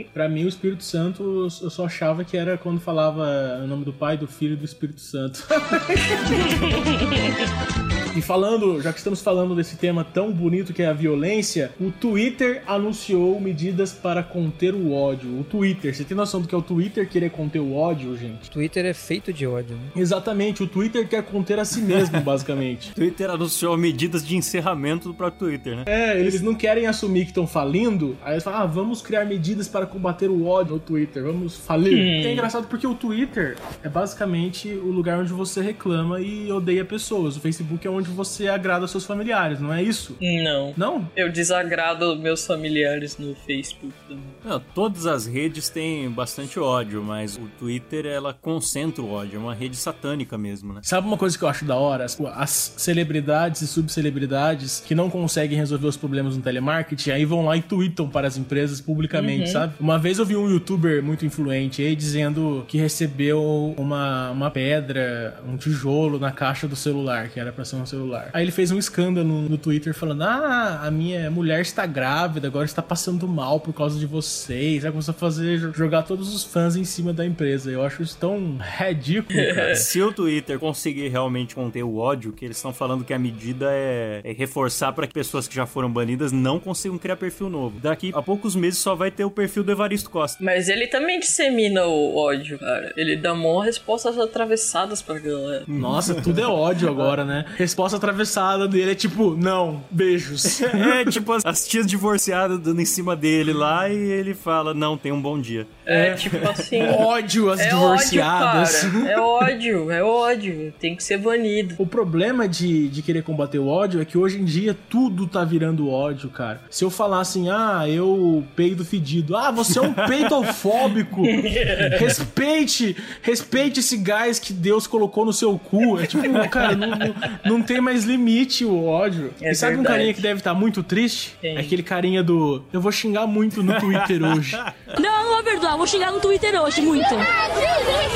Pra 0.13 0.29
mim, 0.29 0.45
o 0.45 0.49
Espírito 0.49 0.83
Santo, 0.83 1.49
eu 1.63 1.71
só 1.71 1.85
achava 1.85 2.25
que 2.25 2.37
era 2.37 2.57
quando 2.57 2.81
falava 2.81 3.61
o 3.63 3.67
nome 3.67 3.85
do 3.85 3.93
Pai, 3.93 4.17
do 4.17 4.27
Filho 4.27 4.55
e 4.55 4.57
do 4.57 4.65
Espírito 4.65 5.01
Santo. 5.01 5.47
E 8.17 8.23
falando, 8.23 8.81
já 8.81 8.95
que 8.95 8.99
estamos 8.99 9.21
falando 9.21 9.55
desse 9.55 9.77
tema 9.77 10.03
tão 10.03 10.33
bonito 10.33 10.73
que 10.73 10.83
é 10.83 10.87
a 10.87 10.93
violência, 10.95 11.71
o 11.79 11.91
Twitter 11.91 12.63
anunciou 12.67 13.39
medidas 13.39 13.93
para 13.93 14.23
conter 14.23 14.75
o 14.75 14.91
ódio. 14.91 15.39
O 15.39 15.45
Twitter, 15.45 15.95
você 15.95 16.03
tem 16.03 16.17
noção 16.17 16.41
do 16.41 16.49
que 16.49 16.55
é 16.55 16.59
o 16.59 16.63
Twitter 16.63 17.07
querer 17.07 17.31
conter 17.31 17.59
o 17.59 17.75
ódio, 17.75 18.17
gente? 18.17 18.51
Twitter 18.51 18.87
é 18.87 18.95
feito 18.95 19.35
de 19.35 19.47
ódio, 19.47 19.77
né? 19.77 19.83
Exatamente, 19.95 20.63
o 20.63 20.67
Twitter 20.67 21.07
quer 21.07 21.23
conter 21.25 21.59
a 21.59 21.65
si 21.67 21.83
mesmo, 21.83 22.19
basicamente. 22.25 22.95
Twitter 22.95 23.29
anunciou 23.29 23.77
medidas 23.77 24.27
de 24.27 24.35
encerramento 24.35 25.09
do 25.09 25.15
próprio 25.15 25.51
Twitter, 25.51 25.77
né? 25.77 25.85
É, 25.85 26.19
eles 26.19 26.41
não 26.41 26.55
querem 26.55 26.87
assumir 26.87 27.25
que 27.25 27.33
estão 27.33 27.47
falindo, 27.47 28.17
aí 28.25 28.33
eles 28.33 28.45
falam, 28.45 28.61
ah, 28.61 28.67
vamos 28.67 29.03
criar 29.03 29.27
medidas 29.27 29.69
para 29.69 29.85
combater 29.85 30.31
o 30.31 30.47
ódio 30.47 30.77
no 30.77 30.81
Twitter, 30.81 31.23
vamos 31.23 31.55
falir. 31.55 32.25
É 32.25 32.33
engraçado 32.33 32.67
porque 32.67 32.87
o 32.87 32.95
Twitter 32.95 33.59
é 33.83 33.91
basicamente 33.91 34.71
o 34.71 34.91
lugar 34.91 35.19
onde 35.19 35.35
você 35.35 35.61
reclama 35.61 36.19
e 36.19 36.51
odeia 36.51 36.83
pessoas. 36.83 37.37
O 37.37 37.41
Facebook 37.41 37.87
é 37.87 37.91
onde 37.91 38.06
você 38.11 38.49
agrada 38.49 38.87
seus 38.87 39.05
familiares, 39.05 39.61
não 39.61 39.73
é 39.73 39.83
isso? 39.83 40.17
Não. 40.21 40.75
Não? 40.77 41.09
Eu 41.17 41.31
desagrado 41.31 42.17
meus 42.17 42.47
familiares 42.47 43.17
no 43.19 43.35
Facebook 43.47 43.93
também. 44.09 44.23
Não, 44.45 44.61
todas 44.75 45.07
as 45.07 45.27
redes 45.27 45.69
têm 45.69 46.09
bastante 46.11 46.59
ódio, 46.59 47.03
mas 47.03 47.37
o 47.37 47.49
Twitter 47.59 48.07
ela 48.07 48.33
concentra 48.33 49.03
o 49.03 49.11
ódio, 49.11 49.37
é 49.37 49.39
uma 49.39 49.55
rede 49.55 49.77
satânica 49.77 50.37
mesmo, 50.39 50.73
né? 50.73 50.81
Sabe 50.83 51.07
uma 51.07 51.17
coisa 51.17 51.37
que 51.37 51.45
eu 51.45 51.49
acho 51.49 51.65
da 51.65 51.75
hora? 51.77 52.05
As- 52.35 52.75
celebridades 52.77 53.63
e 53.63 53.67
subcelebridades 53.67 54.83
que 54.87 54.95
não 54.95 55.11
conseguem 55.11 55.59
resolver 55.59 55.87
os 55.87 55.97
problemas 55.97 56.37
no 56.37 56.43
telemarketing, 56.43 57.11
aí 57.11 57.25
vão 57.25 57.45
lá 57.45 57.57
e 57.57 57.63
tweetam 57.63 58.09
para 58.09 58.27
as 58.27 58.37
empresas 58.37 58.81
publicamente, 58.81 59.51
sabe? 59.51 59.75
Uma 59.81 59.99
vez 59.99 60.19
eu 60.19 60.25
vi 60.27 60.37
um 60.37 60.49
youtuber 60.51 61.03
muito 61.03 61.25
influente 61.27 61.83
aí 61.83 61.97
dizendo 61.97 62.65
que 62.69 62.79
recebeu 62.79 63.75
uma, 63.77 64.31
uma 64.31 64.51
pedra, 64.51 65.41
um 65.47 65.57
tijolo 65.57 66.19
na 66.19 66.31
caixa 66.33 66.67
do 66.69 66.77
celular, 66.77 67.29
que 67.29 67.41
era 67.41 67.53
pra 67.53 67.65
ser 67.65 67.77
um 67.77 67.87
celular. 67.87 67.96
Aí 68.33 68.45
ele 68.45 68.53
fez 68.53 68.71
um 68.71 68.79
escândalo 68.79 69.27
no, 69.27 69.49
no 69.49 69.59
Twitter 69.59 69.95
falando: 69.95 70.23
Ah, 70.23 70.81
a 70.83 70.91
minha 70.91 71.31
mulher 71.31 71.61
está 71.61 71.87
grávida, 71.87 72.47
agora 72.49 72.65
está 72.65 72.83
passando 72.83 73.27
mal 73.27 73.61
por 73.61 73.73
causa 73.73 73.99
de 73.99 74.07
vocês. 74.07 74.85
Aí 74.85 74.91
começou 74.91 75.13
a 75.13 75.15
fazer, 75.15 75.59
jogar 75.75 76.03
todos 76.03 76.35
os 76.35 76.45
fãs 76.45 76.77
em 76.77 76.85
cima 76.85 77.13
da 77.13 77.25
empresa. 77.25 77.71
Eu 77.71 77.85
acho 77.85 78.03
isso 78.03 78.17
tão 78.19 78.59
ridículo, 78.79 79.39
cara. 79.55 79.75
Se 79.75 80.01
o 80.03 80.13
Twitter 80.13 80.59
conseguir 80.59 81.09
realmente 81.09 81.55
conter 81.55 81.83
o 81.83 81.97
ódio, 81.97 82.33
que 82.33 82.45
eles 82.45 82.57
estão 82.57 82.73
falando 82.73 83.05
que 83.05 83.15
a 83.15 83.19
medida 83.19 83.67
é, 83.71 84.21
é 84.25 84.33
reforçar 84.33 84.93
para 84.93 85.07
que 85.07 85.15
pessoas 85.15 85.47
que 85.49 85.55
já 85.55 85.67
foram 85.67 85.91
banidas 85.91 86.33
não 86.33 86.59
consigam 86.59 86.99
criar 86.99 87.17
perfil 87.17 87.49
novo. 87.49 87.79
Daqui 87.81 88.11
a 88.15 88.23
poucos 88.23 88.55
meses 88.55 88.79
só 88.79 88.95
vai 88.95 89.11
ter 89.11 89.25
o 89.25 89.31
perfil 89.31 89.63
do 89.63 89.73
Evaristo 89.73 90.11
Costa. 90.11 90.43
Mas 90.43 90.69
ele 90.69 90.87
também 90.87 91.21
dissemina 91.21 91.87
o 91.87 92.17
ódio, 92.17 92.59
cara. 92.59 92.93
Ele 92.97 93.17
dá 93.17 93.35
mó 93.35 93.61
respostas 93.61 94.19
atravessadas 94.19 95.03
pra 95.03 95.19
galera. 95.19 95.65
Nossa, 95.67 96.15
tudo 96.15 96.41
é 96.41 96.47
ódio 96.47 96.89
agora, 96.89 97.25
né? 97.25 97.45
Resposta 97.57 97.86
atravessada 97.95 98.67
dele 98.67 98.93
é 98.93 98.95
tipo, 98.95 99.37
não, 99.37 99.83
beijos. 99.91 100.61
É 100.97 101.05
tipo 101.05 101.33
as, 101.33 101.45
as 101.45 101.67
tias 101.67 101.87
divorciadas 101.87 102.59
dando 102.59 102.81
em 102.81 102.85
cima 102.85 103.15
dele 103.15 103.53
lá 103.53 103.89
e 103.89 103.95
ele 103.97 104.35
fala: 104.35 104.73
Não, 104.73 104.97
tem 104.97 105.13
um 105.13 105.21
bom 105.21 105.39
dia. 105.41 105.67
É, 105.85 106.15
tipo 106.15 106.37
assim. 106.49 106.83
ódio 106.89 107.51
às 107.51 107.61
É 107.61 107.67
ódio, 107.67 107.79
divorciadas. 107.79 108.83
cara. 108.85 109.11
É 109.11 109.21
ódio, 109.21 109.91
é 109.91 110.03
ódio. 110.03 110.73
Tem 110.81 110.97
que 110.97 111.05
ser 111.05 111.19
banido. 111.19 111.75
O 111.79 111.87
problema 111.87 112.49
de, 112.49 112.89
de 112.89 113.03
querer 113.03 113.23
combater 113.23 113.59
o 113.59 113.69
ódio 113.69 114.01
é 114.01 114.05
que 114.05 114.17
hoje 114.17 114.41
em 114.41 114.45
dia 114.45 114.77
tudo 114.89 115.27
tá 115.27 115.45
virando 115.45 115.89
ódio, 115.91 116.29
cara. 116.31 116.61
Se 116.71 116.85
eu 116.85 116.91
falar 116.91 117.21
assim, 117.21 117.51
ah, 117.51 117.85
eu 117.89 118.45
peido 118.55 118.85
fedido. 118.85 119.37
Ah, 119.37 119.51
você 119.51 119.79
é 119.79 119.83
um 119.83 119.93
peitofóbico. 119.93 121.23
respeite, 121.99 122.97
respeite 123.23 123.81
esse 123.81 123.97
gás 123.97 124.39
que 124.39 124.53
Deus 124.53 124.87
colocou 124.87 125.25
no 125.25 125.33
seu 125.33 125.59
cu. 125.59 125.99
É 126.01 126.07
tipo, 126.07 126.49
cara, 126.49 126.75
não, 126.75 126.91
não, 126.91 127.15
não 127.45 127.63
tem 127.67 127.81
mais 127.81 128.05
limite 128.05 128.65
o 128.65 128.87
ódio. 128.87 129.33
É 129.41 129.51
e 129.51 129.55
sabe 129.55 129.75
um 129.75 129.77
verdade. 129.79 129.97
carinha 129.99 130.15
que 130.15 130.21
deve 130.21 130.39
estar 130.41 130.55
muito 130.55 130.83
triste? 130.83 131.35
Quem? 131.41 131.57
É 131.57 131.61
aquele 131.61 131.83
carinha 131.83 132.23
do, 132.23 132.63
eu 132.73 132.81
vou 132.81 132.93
xingar 132.93 133.27
muito 133.27 133.63
no 133.63 133.79
Twitter 133.79 134.23
hoje. 134.25 134.57
Não, 134.99 135.25
não 135.25 135.35
vou 135.35 135.43
perdoar, 135.45 135.77
vou 135.77 135.87
xingar 135.87 136.11
no 136.13 136.21
Twitter 136.21 136.61
hoje, 136.63 136.81
muito. 136.81 137.09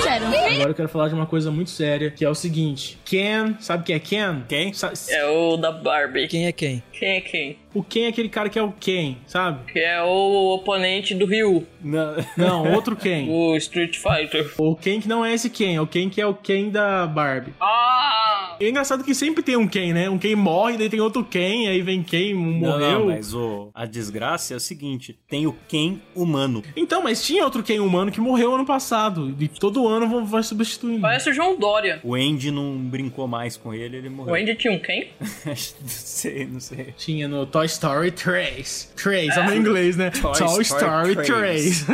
Sério. 0.02 0.26
Agora 0.28 0.70
eu 0.70 0.74
quero 0.74 0.88
falar 0.88 1.08
de 1.08 1.14
uma 1.14 1.26
coisa 1.26 1.50
muito 1.50 1.70
séria, 1.70 2.10
que 2.10 2.24
é 2.24 2.28
o 2.28 2.34
seguinte. 2.34 2.98
Ken, 3.04 3.54
sabe 3.60 3.84
quem 3.84 3.96
é 3.96 3.98
Ken? 3.98 4.42
Quem? 4.48 4.72
Sa- 4.72 4.92
É 5.08 5.24
o 5.26 5.56
da 5.56 5.70
Barbie. 5.72 6.28
Quem 6.28 6.46
é 6.46 6.52
quem? 6.52 6.82
Quem 6.92 7.16
é 7.16 7.20
quem? 7.20 7.58
O 7.72 7.82
Ken 7.82 8.04
é 8.04 8.08
aquele 8.08 8.28
cara 8.28 8.48
que 8.48 8.58
é 8.58 8.62
o 8.62 8.72
Ken, 8.72 9.16
sabe? 9.26 9.72
Que 9.72 9.78
é 9.78 10.02
o 10.02 10.54
oponente 10.54 11.14
do 11.14 11.24
Ryu, 11.26 11.66
Não. 11.82 12.16
Não, 12.36 12.72
outro 12.74 12.96
Ken. 12.96 13.26
o 13.30 13.56
Street 13.56 13.96
Fighter. 13.96 14.50
O 14.58 14.74
Ken 14.74 15.00
que 15.00 15.08
não 15.08 15.24
é 15.24 15.32
esse 15.34 15.48
Ken, 15.48 15.74
é 15.76 15.80
o 15.80 15.86
Ken 15.86 16.08
que 16.08 16.20
é 16.20 16.26
o 16.26 16.34
Ken 16.34 16.68
da 16.70 17.06
Barbie. 17.06 17.52
Ah! 17.60 18.19
E 18.60 18.66
é 18.66 18.68
engraçado 18.68 19.02
que 19.02 19.14
sempre 19.14 19.42
tem 19.42 19.56
um 19.56 19.66
Ken, 19.66 19.92
né? 19.94 20.10
Um 20.10 20.18
Ken 20.18 20.36
morre, 20.36 20.76
daí 20.76 20.88
tem 20.90 21.00
outro 21.00 21.24
Ken, 21.24 21.66
aí 21.68 21.80
vem 21.80 22.02
Ken, 22.02 22.34
um 22.34 22.60
Não, 22.60 22.72
morreu. 22.72 22.98
não, 23.00 23.06
mas 23.06 23.32
o, 23.32 23.70
a 23.74 23.86
desgraça 23.86 24.52
é 24.52 24.56
o 24.56 24.60
seguinte: 24.60 25.18
tem 25.28 25.46
o 25.46 25.56
Ken 25.66 25.98
humano. 26.14 26.62
Então, 26.76 27.02
mas 27.02 27.24
tinha 27.24 27.42
outro 27.42 27.62
Ken 27.62 27.80
humano 27.80 28.12
que 28.12 28.20
morreu 28.20 28.54
ano 28.54 28.66
passado. 28.66 29.34
E 29.40 29.48
todo 29.48 29.88
ano 29.88 30.06
vão- 30.08 30.26
vai 30.26 30.42
substituindo. 30.42 31.00
Parece 31.00 31.30
o 31.30 31.32
João 31.32 31.58
Dória. 31.58 32.00
O 32.04 32.14
Andy 32.14 32.50
não 32.50 32.76
brincou 32.76 33.26
mais 33.26 33.56
com 33.56 33.72
ele, 33.72 33.96
ele 33.96 34.10
morreu. 34.10 34.34
O 34.34 34.36
Andy 34.36 34.54
tinha 34.54 34.72
um 34.74 34.78
quem? 34.78 35.08
não 35.46 35.56
sei, 35.56 36.46
não 36.46 36.60
sei. 36.60 36.94
Tinha 36.98 37.26
no 37.28 37.46
Toy 37.46 37.64
Story 37.66 38.10
3. 38.10 38.92
3, 38.94 39.36
é 39.38 39.42
no 39.42 39.54
inglês, 39.56 39.96
né? 39.96 40.10
Toy, 40.10 40.32
Toy 40.34 40.62
Story 40.62 41.12
Story 41.14 41.16
3. 41.16 41.86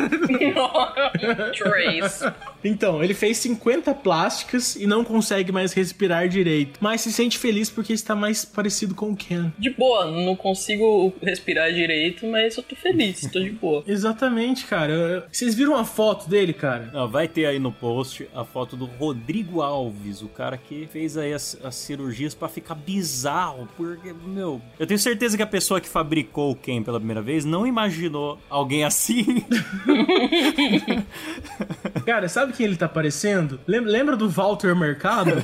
Trace. 1.52 2.32
Então, 2.64 3.02
ele 3.02 3.14
fez 3.14 3.36
50 3.38 3.94
plásticas 3.94 4.74
e 4.74 4.86
não 4.88 5.04
consegue 5.04 5.52
mais 5.52 5.72
respirar 5.72 6.28
direito. 6.28 6.55
Mas 6.80 7.00
se 7.02 7.12
sente 7.12 7.38
feliz 7.38 7.68
porque 7.70 7.92
está 7.92 8.14
mais 8.14 8.44
parecido 8.44 8.94
com 8.94 9.10
o 9.10 9.16
Ken. 9.16 9.52
De 9.58 9.70
boa, 9.70 10.10
não 10.10 10.36
consigo 10.36 11.12
respirar 11.22 11.72
direito, 11.72 12.26
mas 12.26 12.56
eu 12.56 12.62
tô 12.62 12.76
feliz, 12.76 13.20
tô 13.32 13.40
de 13.40 13.50
boa. 13.50 13.82
Exatamente, 13.86 14.64
cara. 14.66 15.26
Vocês 15.30 15.54
viram 15.54 15.76
a 15.76 15.84
foto 15.84 16.28
dele, 16.28 16.52
cara? 16.52 16.90
Não, 16.92 17.08
vai 17.08 17.28
ter 17.28 17.46
aí 17.46 17.58
no 17.58 17.72
post 17.72 18.28
a 18.34 18.44
foto 18.44 18.76
do 18.76 18.84
Rodrigo 18.86 19.60
Alves, 19.62 20.22
o 20.22 20.28
cara 20.28 20.56
que 20.56 20.88
fez 20.92 21.16
aí 21.16 21.32
as, 21.32 21.58
as 21.64 21.74
cirurgias 21.74 22.34
pra 22.34 22.48
ficar 22.48 22.74
bizarro, 22.74 23.68
porque, 23.76 24.12
meu, 24.26 24.60
eu 24.78 24.86
tenho 24.86 24.98
certeza 24.98 25.36
que 25.36 25.42
a 25.42 25.46
pessoa 25.46 25.80
que 25.80 25.88
fabricou 25.88 26.52
o 26.52 26.56
Ken 26.56 26.82
pela 26.82 26.98
primeira 26.98 27.22
vez 27.22 27.44
não 27.44 27.66
imaginou 27.66 28.38
alguém 28.48 28.84
assim. 28.84 29.44
Cara, 32.04 32.28
sabe 32.28 32.52
quem 32.52 32.66
ele 32.66 32.76
tá 32.76 32.88
parecendo? 32.88 33.58
Lem- 33.66 33.80
Lembra 33.80 34.16
do 34.16 34.28
Walter 34.28 34.74
Mercado? 34.76 35.30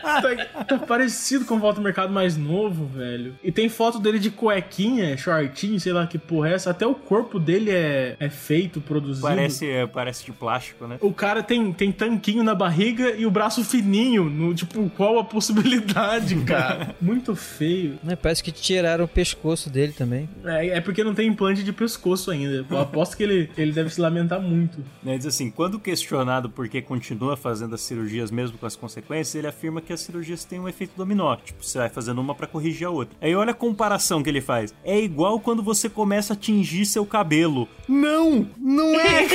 tá, 0.00 0.64
tá 0.64 0.78
parecido 0.78 1.44
com 1.44 1.56
o 1.56 1.58
Walter 1.58 1.80
Mercado 1.80 2.12
mais 2.12 2.36
novo, 2.36 2.86
velho. 2.86 3.34
E 3.42 3.50
tem 3.50 3.68
foto 3.68 3.98
dele 3.98 4.18
de 4.18 4.30
cuequinha, 4.30 5.16
shortinho, 5.16 5.78
sei 5.78 5.92
lá 5.92 6.06
que 6.06 6.18
porra 6.18 6.50
é 6.50 6.54
essa. 6.54 6.70
Até 6.70 6.86
o 6.86 6.94
corpo 6.94 7.38
dele 7.38 7.70
é, 7.70 8.16
é 8.18 8.28
feito, 8.28 8.80
produzido. 8.80 9.26
parece, 9.26 9.68
é, 9.68 9.86
parece 9.86 10.24
de 10.24 10.32
plástico, 10.32 10.86
né? 10.86 10.98
O 11.00 11.12
cara 11.12 11.42
tem, 11.42 11.72
tem 11.72 11.92
tanquinho 11.92 12.42
na 12.42 12.54
barriga 12.54 13.14
e 13.16 13.26
o 13.26 13.30
braço 13.30 13.64
fininho. 13.64 14.24
No, 14.24 14.54
tipo, 14.54 14.88
qual 14.90 15.18
a 15.18 15.24
possibilidade, 15.24 16.36
cara? 16.44 16.94
Muito 17.00 17.34
feio. 17.34 17.98
Né, 18.02 18.16
Parece 18.16 18.42
que 18.42 18.52
tiraram 18.52 19.04
o 19.04 19.08
pescoço 19.08 19.68
dele 19.68 19.92
também. 19.92 20.28
É, 20.44 20.68
é 20.68 20.80
porque 20.80 21.04
não 21.04 21.14
tem 21.14 21.28
implante 21.28 21.62
de 21.62 21.72
pescoço 21.72 22.30
ainda. 22.30 22.64
Eu 22.68 22.78
aposto 22.78 23.16
que 23.16 23.22
ele, 23.22 23.50
ele 23.56 23.72
deve 23.72 23.90
se 23.90 24.00
lamentar 24.00 24.40
muito. 24.40 24.78
Né, 25.02 25.16
Diz 25.16 25.26
assim, 25.26 25.50
quando 25.50 25.78
questionado 25.78 26.48
por 26.50 26.68
que 26.68 26.80
continua 26.80 27.36
fazendo 27.36 27.74
as 27.74 27.80
cirurgias 27.80 28.30
mesmo 28.30 28.58
com 28.58 28.66
as 28.66 28.76
consequências, 28.76 29.34
ele 29.34 29.46
afirma 29.46 29.80
que 29.84 29.92
as 29.92 30.00
cirurgias 30.00 30.44
têm 30.44 30.58
um 30.58 30.68
efeito 30.68 30.92
dominó. 30.96 31.36
Tipo, 31.36 31.64
você 31.64 31.78
vai 31.78 31.88
fazendo 31.88 32.20
uma 32.20 32.34
pra 32.34 32.46
corrigir 32.46 32.86
a 32.86 32.90
outra. 32.90 33.16
Aí 33.20 33.34
olha 33.34 33.52
a 33.52 33.54
comparação 33.54 34.22
que 34.22 34.28
ele 34.28 34.40
faz. 34.40 34.74
É 34.82 34.98
igual 34.98 35.38
quando 35.38 35.62
você 35.62 35.88
começa 35.88 36.32
a 36.32 36.36
tingir 36.36 36.86
seu 36.86 37.06
cabelo. 37.06 37.68
Não! 37.88 38.48
Não 38.58 38.98
é! 38.98 39.26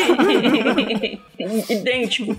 Idêntico. 1.69 2.35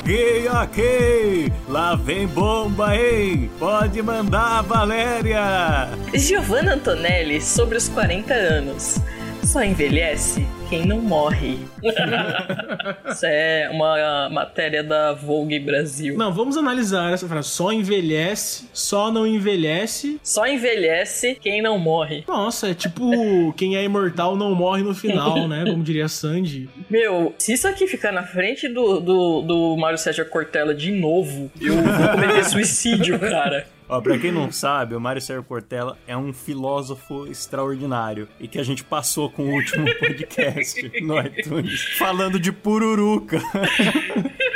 ok, 0.00 0.48
ok! 0.48 1.52
Lá 1.68 1.94
vem 1.94 2.26
bomba, 2.26 2.96
hein? 2.96 3.50
Pode 3.58 4.02
mandar, 4.02 4.62
Valéria! 4.62 5.88
Giovanna 6.14 6.74
Antonelli, 6.74 7.40
sobre 7.40 7.76
os 7.76 7.88
40 7.88 8.32
anos. 8.32 9.00
Só 9.44 9.64
envelhece 9.64 10.46
quem 10.68 10.86
não 10.86 11.00
morre. 11.00 11.58
Isso 13.10 13.26
é 13.26 13.68
uma 13.72 14.28
matéria 14.30 14.82
da 14.84 15.12
Vogue 15.12 15.58
Brasil. 15.58 16.16
Não, 16.16 16.32
vamos 16.32 16.56
analisar 16.56 17.12
essa 17.12 17.26
frase. 17.26 17.48
Só 17.48 17.72
envelhece, 17.72 18.68
só 18.72 19.10
não 19.10 19.26
envelhece. 19.26 20.20
Só 20.22 20.46
envelhece 20.46 21.36
quem 21.40 21.60
não 21.60 21.78
morre. 21.78 22.24
Nossa, 22.28 22.70
é 22.70 22.74
tipo 22.74 23.10
quem 23.56 23.76
é 23.76 23.82
imortal 23.82 24.36
não 24.36 24.54
morre 24.54 24.82
no 24.82 24.94
final, 24.94 25.48
né? 25.48 25.64
Como 25.64 25.82
diria 25.82 26.08
Sandy. 26.08 26.68
Meu, 26.88 27.34
se 27.38 27.52
isso 27.54 27.66
aqui 27.66 27.86
ficar 27.88 28.12
na 28.12 28.22
frente 28.22 28.68
do, 28.68 29.00
do, 29.00 29.42
do 29.42 29.76
Mário 29.76 29.98
Sérgio 29.98 30.24
Cortella 30.26 30.74
de 30.74 30.92
novo, 30.92 31.50
eu 31.60 31.74
vou 31.74 32.08
cometer 32.10 32.44
suicídio, 32.46 33.18
cara. 33.18 33.66
Ó, 33.90 34.00
pra 34.00 34.16
quem 34.16 34.30
não 34.30 34.52
sabe, 34.52 34.94
o 34.94 35.00
Mário 35.00 35.20
Sérgio 35.20 35.42
Cortella 35.42 35.98
é 36.06 36.16
um 36.16 36.32
filósofo 36.32 37.26
extraordinário 37.26 38.28
e 38.38 38.46
que 38.46 38.60
a 38.60 38.62
gente 38.62 38.84
passou 38.84 39.28
com 39.28 39.42
o 39.42 39.50
último 39.52 39.84
podcast 39.98 41.02
no 41.02 41.20
iTunes 41.20 41.98
falando 41.98 42.38
de 42.38 42.52
pururuca. 42.52 43.40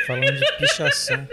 Falando 0.07 0.39
de 0.39 0.59
pichação. 0.59 1.27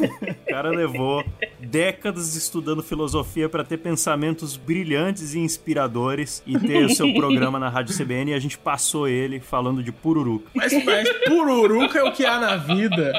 O 0.00 0.50
cara 0.50 0.70
levou 0.70 1.24
décadas 1.60 2.34
estudando 2.34 2.82
filosofia 2.82 3.48
pra 3.48 3.62
ter 3.62 3.76
pensamentos 3.76 4.56
brilhantes 4.56 5.32
e 5.34 5.38
inspiradores 5.38 6.42
e 6.44 6.58
ter 6.58 6.84
o 6.84 6.90
seu 6.90 7.14
programa 7.14 7.56
na 7.56 7.68
Rádio 7.68 7.96
CBN 7.96 8.32
e 8.32 8.34
a 8.34 8.40
gente 8.40 8.58
passou 8.58 9.06
ele 9.06 9.38
falando 9.38 9.80
de 9.80 9.92
pururuca. 9.92 10.50
Mas, 10.52 10.72
mas 10.84 11.08
pururuca 11.24 12.00
é 12.00 12.02
o 12.02 12.12
que 12.12 12.26
há 12.26 12.40
na 12.40 12.56
vida. 12.56 13.12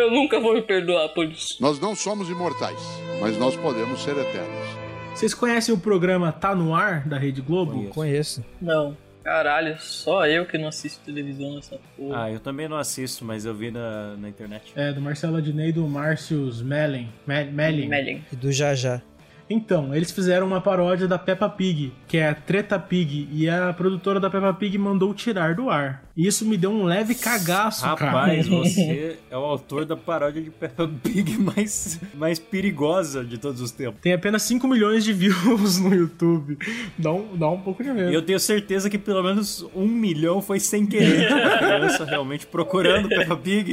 Eu 0.00 0.10
nunca 0.10 0.40
vou 0.40 0.54
me 0.54 0.62
perdoar 0.62 1.10
por 1.10 1.26
isso. 1.26 1.56
Nós 1.60 1.78
não 1.78 1.94
somos 1.94 2.30
imortais, 2.30 2.80
mas 3.20 3.36
nós 3.36 3.54
podemos 3.54 4.02
ser 4.02 4.16
eternos. 4.16 4.66
Vocês 5.14 5.34
conhecem 5.34 5.74
o 5.74 5.78
programa 5.78 6.32
Tá 6.32 6.54
No 6.54 6.74
Ar, 6.74 7.06
da 7.06 7.18
Rede 7.18 7.42
Globo? 7.42 7.72
Conheço. 7.90 7.94
Conheço. 7.94 8.44
Não. 8.62 8.96
Caralho, 9.22 9.78
só 9.78 10.26
eu 10.26 10.46
que 10.46 10.56
não 10.56 10.68
assisto 10.68 11.04
televisão 11.04 11.54
nessa 11.54 11.78
porra. 11.94 12.24
Ah, 12.24 12.30
eu 12.30 12.40
também 12.40 12.66
não 12.66 12.78
assisto, 12.78 13.26
mas 13.26 13.44
eu 13.44 13.54
vi 13.54 13.70
na, 13.70 14.16
na 14.16 14.30
internet. 14.30 14.72
É, 14.74 14.90
do 14.90 15.02
Marcelo 15.02 15.36
Adnei 15.36 15.68
e 15.68 15.72
do 15.72 15.86
Márcio 15.86 16.50
Mellen. 16.64 17.10
Melling. 17.26 17.86
Melling. 17.86 18.24
E 18.32 18.36
do 18.36 18.50
Jajá. 18.50 19.02
Então, 19.50 19.94
eles 19.94 20.10
fizeram 20.10 20.46
uma 20.46 20.62
paródia 20.62 21.06
da 21.06 21.18
Peppa 21.18 21.50
Pig, 21.50 21.92
que 22.10 22.18
é 22.18 22.28
a 22.28 22.34
Treta 22.34 22.76
Pig, 22.76 23.28
e 23.30 23.48
a 23.48 23.72
produtora 23.72 24.18
da 24.18 24.28
Peppa 24.28 24.52
Pig 24.52 24.76
mandou 24.76 25.14
tirar 25.14 25.54
do 25.54 25.70
ar. 25.70 26.02
E 26.16 26.26
isso 26.26 26.44
me 26.44 26.56
deu 26.56 26.72
um 26.72 26.82
leve 26.82 27.14
cagaço, 27.14 27.86
Rapaz, 27.86 28.48
cara. 28.48 28.58
você 28.64 29.16
é 29.30 29.36
o 29.38 29.40
autor 29.40 29.84
da 29.84 29.96
paródia 29.96 30.42
de 30.42 30.50
Peppa 30.50 30.90
Pig 31.04 31.38
mais, 31.38 32.00
mais 32.14 32.40
perigosa 32.40 33.24
de 33.24 33.38
todos 33.38 33.60
os 33.60 33.70
tempos. 33.70 34.00
Tem 34.02 34.12
apenas 34.12 34.42
5 34.42 34.66
milhões 34.66 35.04
de 35.04 35.12
views 35.12 35.78
no 35.78 35.94
YouTube. 35.94 36.58
Dá 36.98 37.12
um, 37.12 37.36
dá 37.36 37.48
um 37.48 37.60
pouco 37.60 37.80
de 37.80 37.92
medo. 37.92 38.10
E 38.10 38.14
eu 38.14 38.22
tenho 38.22 38.40
certeza 38.40 38.90
que 38.90 38.98
pelo 38.98 39.22
menos 39.22 39.64
um 39.72 39.86
milhão 39.86 40.42
foi 40.42 40.58
sem 40.58 40.84
querer. 40.84 41.28
Tipo, 41.28 41.34
a 41.46 41.58
criança 41.58 42.04
realmente 42.04 42.44
procurando 42.44 43.08
Peppa 43.08 43.36
Pig. 43.36 43.70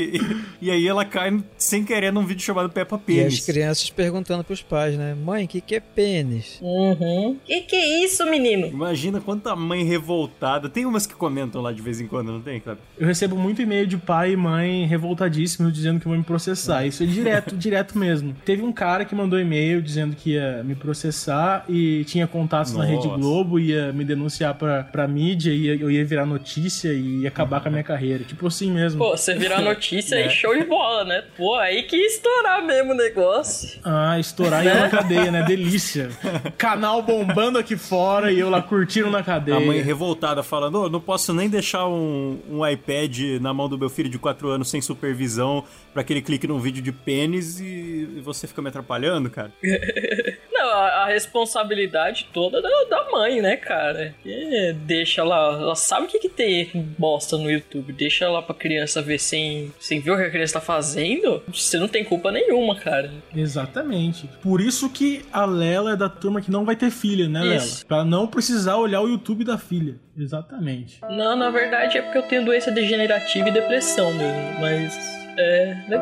E, 0.62 0.68
e 0.68 0.70
aí 0.70 0.88
ela 0.88 1.04
cai 1.04 1.44
sem 1.58 1.84
querer 1.84 2.14
num 2.14 2.24
vídeo 2.24 2.44
chamado 2.44 2.70
Peppa 2.70 3.02
E 3.08 3.20
as 3.20 3.40
Pig. 3.40 3.46
crianças 3.52 3.90
perguntando 3.90 4.44
pros 4.44 4.62
pais, 4.62 4.96
né? 4.96 5.16
Mãe, 5.16 5.46
o 5.46 5.48
que, 5.48 5.60
que 5.60 5.74
é 5.74 5.80
pênis? 5.80 6.60
Uhum. 6.62 7.36
Que 7.44 7.62
que 7.62 7.76
é 7.76 8.04
isso, 8.06 8.27
menino? 8.30 8.68
Imagina 8.68 9.20
quanta 9.20 9.56
mãe 9.56 9.84
revoltada. 9.84 10.70
Tem 10.70 10.86
umas 10.86 11.06
que 11.06 11.14
comentam 11.16 11.62
lá 11.62 11.72
de 11.72 11.82
vez 11.82 12.00
em 12.00 12.08
quando, 12.08 12.32
não 12.32 12.42
tem, 12.42 12.60
Cleber? 12.60 12.82
Eu 12.98 13.08
recebo 13.08 13.36
muito 13.38 13.62
e-mail 13.62 13.86
de 13.88 13.98
pai 13.98 14.32
e 14.34 14.36
mãe 14.38 14.86
revoltadíssimos 14.86 15.74
dizendo 15.74 16.00
que 16.00 16.08
vão 16.08 16.18
me 16.18 16.24
processar. 16.24 16.86
Isso 16.86 17.04
é 17.04 17.06
direto, 17.06 17.56
direto 17.58 17.98
mesmo. 17.98 18.36
Teve 18.46 18.62
um 18.62 18.72
cara 18.72 19.06
que 19.06 19.14
mandou 19.16 19.40
e-mail 19.40 19.82
dizendo 19.82 20.16
que 20.16 20.32
ia 20.32 20.64
me 20.64 20.76
processar 20.76 21.66
e 21.70 22.04
tinha 22.06 22.28
contatos 22.28 22.74
na 22.74 22.80
Nossa. 22.86 22.92
Rede 22.92 23.08
Globo, 23.08 23.60
ia 23.60 23.92
me 23.94 24.04
denunciar 24.04 24.54
pra, 24.56 24.84
pra 24.84 25.08
mídia, 25.08 25.52
ia, 25.52 25.76
eu 25.76 25.92
ia 25.92 26.04
virar 26.06 26.26
notícia 26.26 26.94
e 26.94 27.22
ia 27.22 27.28
acabar 27.28 27.62
com 27.62 27.68
a 27.68 27.72
minha 27.72 27.84
carreira. 27.84 28.24
Tipo 28.24 28.48
assim 28.48 28.72
mesmo. 28.72 29.00
Pô, 29.00 29.16
você 29.16 29.34
virar 29.36 29.62
notícia 29.62 30.16
É. 30.18 30.24
aí, 30.24 30.30
show 30.30 30.58
de 30.58 30.64
bola, 30.64 31.04
né? 31.04 31.24
Pô, 31.36 31.56
aí 31.56 31.84
que 31.84 31.96
ia 31.96 32.08
estourar 32.08 32.66
mesmo 32.66 32.94
o 32.94 32.96
negócio. 32.96 33.80
Ah, 33.84 34.20
estourar 34.20 34.66
e 34.66 34.70
ir 34.70 34.74
na 34.74 34.90
cadeia, 34.90 35.32
né? 35.32 35.44
Delícia. 35.44 36.10
Canal 36.58 37.02
bombando 37.02 37.60
aqui 37.60 37.76
fora 37.78 38.17
e 38.32 38.40
eu 38.40 38.50
lá 38.50 38.62
curtindo 38.62 39.10
na 39.10 39.24
cadeia. 39.24 39.58
A 39.58 39.60
mãe 39.60 39.82
revoltada 39.82 40.42
falando: 40.44 40.82
"Ô, 40.82 40.90
não 40.90 41.00
posso 41.00 41.34
nem 41.34 41.50
deixar 41.50 41.88
um, 41.88 42.40
um 42.50 42.68
iPad 42.68 43.40
na 43.42 43.54
mão 43.54 43.70
do 43.70 43.78
meu 43.78 43.90
filho 43.90 44.10
de 44.10 44.18
4 44.18 44.50
anos 44.50 44.70
sem 44.70 44.82
supervisão 44.82 45.64
pra 45.94 46.04
que 46.04 46.14
ele 46.14 46.22
clique 46.22 46.48
num 46.48 46.60
vídeo 46.60 46.82
de 46.82 46.92
pênis 46.92 47.60
e 47.60 48.22
você 48.24 48.48
fica 48.48 48.62
me 48.62 48.70
atrapalhando, 48.70 49.30
cara. 49.30 49.52
Não, 50.58 50.70
a, 50.72 50.88
a 51.04 51.06
responsabilidade 51.08 52.28
toda 52.34 52.62
da, 52.62 52.70
da 52.90 53.12
mãe, 53.12 53.42
né, 53.42 53.56
cara? 53.56 54.16
Que 54.24 54.74
deixa 54.74 55.24
lá, 55.24 55.54
ela 55.54 55.76
sabe 55.76 56.08
o 56.08 56.10
que, 56.10 56.20
que 56.20 56.30
tem 56.30 56.70
bosta 56.98 57.38
no 57.38 57.50
YouTube, 57.50 57.94
deixa 57.94 58.28
lá 58.28 58.42
pra 58.42 58.56
criança 58.56 59.02
ver 59.02 59.20
sem, 59.20 59.72
sem 59.80 60.00
ver 60.00 60.12
o 60.12 60.18
que 60.18 60.24
a 60.24 60.32
criança 60.32 60.54
tá 60.54 60.62
fazendo, 60.62 61.44
você 61.48 61.78
não 61.78 61.88
tem 61.88 62.04
culpa 62.04 62.32
nenhuma, 62.32 62.76
cara. 62.76 63.12
Exatamente. 63.36 64.30
Por 64.42 64.60
isso 64.60 64.90
que 64.90 65.24
a 65.32 65.46
Lela 65.46 65.94
é 65.94 65.96
da 65.96 66.10
turma 66.10 66.42
que 66.42 66.50
não 66.50 66.66
vai 66.66 66.76
ter 66.76 66.90
filha, 66.90 67.30
né, 67.30 67.42
Lela? 67.42 67.56
Isso. 67.56 67.86
Pra 67.86 68.04
não 68.04 68.28
precisar 68.28 68.78
olhar 68.78 69.02
o 69.02 69.08
YouTube 69.08 69.44
da 69.44 69.58
filha. 69.58 69.96
Exatamente. 70.18 71.00
Não, 71.02 71.36
na 71.36 71.52
verdade 71.52 71.98
é 71.98 72.02
porque 72.02 72.18
eu 72.18 72.24
tenho 72.24 72.44
doença 72.46 72.72
degenerativa 72.72 73.50
e 73.50 73.52
depressão 73.52 74.12
mesmo, 74.14 74.60
mas. 74.60 75.17
É. 75.38 75.76
Né? 75.88 75.98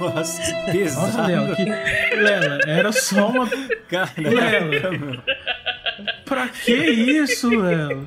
Nossa, 0.00 0.42
que 0.42 0.72
pesado. 0.72 1.06
Nossa, 1.06 1.26
Lela, 1.26 1.56
que... 1.56 1.64
Lela, 1.64 2.58
era 2.66 2.92
só 2.92 3.28
uma. 3.28 3.48
Cara, 3.88 4.10
Lela. 4.16 5.24
Pra 6.24 6.48
que 6.48 6.72
isso, 6.72 7.50
Lela? 7.50 8.04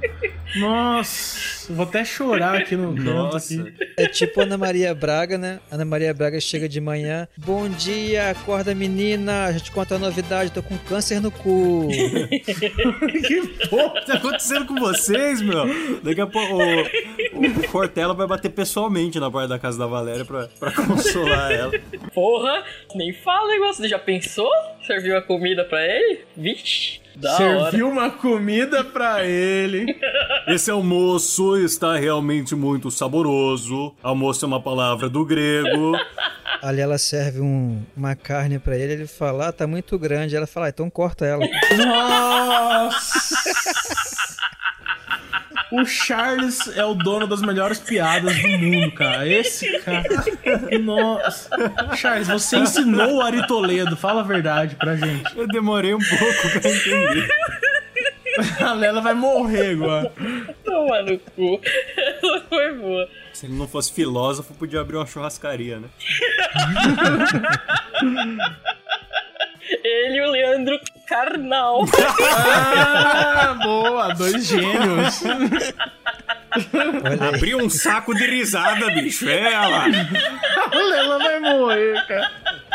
Nossa, 0.58 1.40
vou 1.70 1.84
até 1.84 2.04
chorar 2.04 2.56
aqui 2.58 2.76
no 2.76 2.96
canto. 2.96 3.04
Nossa. 3.04 3.62
Aqui. 3.62 3.74
É 3.98 4.08
tipo 4.08 4.42
Ana 4.42 4.58
Maria 4.58 4.94
Braga, 4.94 5.38
né? 5.38 5.60
Ana 5.72 5.86
Maria 5.86 6.14
Braga 6.14 6.40
chega 6.40 6.68
de 6.68 6.80
manhã. 6.80 7.28
Bom 7.38 7.68
dia, 7.70 8.30
acorda 8.30 8.74
menina. 8.76 9.46
A 9.46 9.52
gente 9.52 9.72
conta 9.72 9.96
a 9.96 10.00
novidade, 10.00 10.52
tô 10.52 10.62
com 10.62 10.78
câncer 10.78 11.20
no 11.20 11.32
cu. 11.32 11.88
que 13.28 13.68
porra. 13.68 14.02
tá 14.06 14.14
acontecendo 14.16 14.66
com 14.66 14.76
vocês, 14.76 15.42
meu? 15.42 15.66
Daqui 16.04 16.22
a 16.22 16.28
pouco 16.28 16.56
o, 16.56 16.82
o 16.82 17.68
Cortella 17.72 18.14
vai 18.14 18.28
bater 18.28 18.50
pessoalmente 18.50 19.20
na 19.20 19.30
porta 19.30 19.48
da 19.48 19.60
casa 19.60 19.78
da 19.78 19.88
Valéria 19.88 20.26
pra, 20.26 20.48
pra 20.60 20.72
consolar 20.72 21.52
ela. 21.52 21.72
Porra, 22.14 22.64
nem 22.96 23.14
fala 23.14 23.48
negócio. 23.48 23.82
Você 23.82 23.90
já 23.90 24.00
pensou? 24.00 24.50
Serviu 24.86 25.18
a 25.18 25.22
comida 25.22 25.66
pra 25.66 25.86
ele? 25.86 26.20
Vixe. 26.36 27.07
Da 27.20 27.34
hora. 27.36 27.72
Serviu 27.72 27.90
uma 27.90 28.10
comida 28.12 28.84
pra 28.84 29.26
ele. 29.26 29.86
Esse 30.48 30.70
almoço 30.72 31.58
está 31.58 31.96
realmente 31.98 32.56
muito 32.56 32.90
saboroso. 32.92 33.94
Almoço 34.04 34.46
é 34.46 34.48
uma 34.48 34.62
palavra 34.62 35.10
do 35.10 35.26
grego. 35.26 35.94
Ali 36.62 36.80
ela 36.82 36.98
serve 36.98 37.40
um- 37.42 37.82
uma 37.96 38.16
carne 38.16 38.58
pra 38.60 38.78
ele, 38.78 38.94
ele 38.94 39.08
fala, 39.08 39.48
ah, 39.50 39.52
tá 39.52 39.66
muito 39.68 39.98
grande. 40.00 40.36
Ela 40.36 40.48
fala, 40.48 40.68
ah, 40.68 40.70
então 40.70 40.90
corta 40.90 41.26
ela. 41.26 41.46
Nossa! 41.86 43.36
O 45.72 45.86
Charles 45.86 46.68
é 46.78 46.86
o 46.86 46.94
dono 46.94 47.28
das 47.28 47.42
melhores 47.42 47.80
piadas 47.80 48.36
do 48.42 48.48
mundo, 48.48 48.92
cara. 48.94 49.28
Esse 49.28 49.80
cara. 49.80 50.08
Nossa. 50.82 51.50
Charles, 51.96 52.28
você 52.28 52.58
ensinou 52.58 53.16
o 53.18 53.22
Ari 53.22 53.46
Toledo, 53.48 53.98
fala 53.98 54.22
a 54.22 54.24
verdade 54.24 54.76
pra 54.76 54.96
gente. 54.96 55.38
Eu 55.38 55.48
demorei 55.48 55.94
um 55.94 56.00
pouco 56.00 56.60
pra 56.62 56.72
entender. 56.72 57.28
A 58.62 58.74
Lela 58.74 59.02
vai 59.02 59.14
morrer 59.14 59.72
agora. 59.72 60.12
Toma 60.64 61.02
no 61.02 61.18
cu. 61.20 61.60
Essa 61.98 62.44
foi 62.48 62.74
boa. 62.76 63.10
Se 63.34 63.46
ele 63.48 63.56
não 63.56 63.68
fosse 63.68 63.92
filósofo, 63.92 64.54
podia 64.54 64.82
abrir 64.82 64.96
uma 64.96 65.06
churrascaria, 65.06 65.80
né? 65.80 65.88
Ele 69.84 70.18
e 70.18 70.22
o 70.22 70.32
Leandro 70.32 70.80
Carnal. 71.08 71.86
Ah, 73.40 73.54
boa, 73.64 74.14
dois 74.14 74.46
gênios. 74.46 75.24
Abriu 77.34 77.60
um 77.60 77.70
saco 77.70 78.14
de 78.14 78.26
risada, 78.26 78.90
bicho. 78.92 79.28
É 79.30 79.54
ela. 79.54 79.86
A 79.86 80.76
Lela 80.76 81.18
vai 81.20 81.40
morrer, 81.40 82.08
cara. 82.08 82.32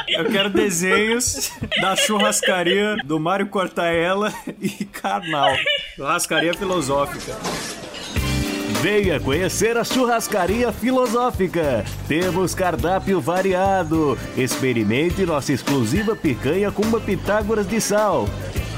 Eu 0.09 0.25
quero 0.31 0.51
desenhos 0.51 1.51
da 1.81 1.95
churrascaria 1.97 2.97
do 3.05 3.19
Mário 3.21 3.47
Cortaella 3.49 4.33
e 4.61 4.85
Carnal. 4.87 5.55
Churrascaria 5.97 6.55
filosófica. 6.55 7.33
Venha 8.83 9.21
conhecer 9.21 9.77
a 9.77 9.85
Churrascaria 9.85 10.73
Filosófica. 10.73 11.85
Temos 12.09 12.53
cardápio 12.53 13.21
variado. 13.21 14.19
Experimente 14.37 15.25
nossa 15.25 15.53
exclusiva 15.53 16.17
picanha 16.17 16.73
com 16.73 16.83
uma 16.83 17.01
Pitágoras 17.01 17.69
de 17.69 17.81
sal. 17.81 18.29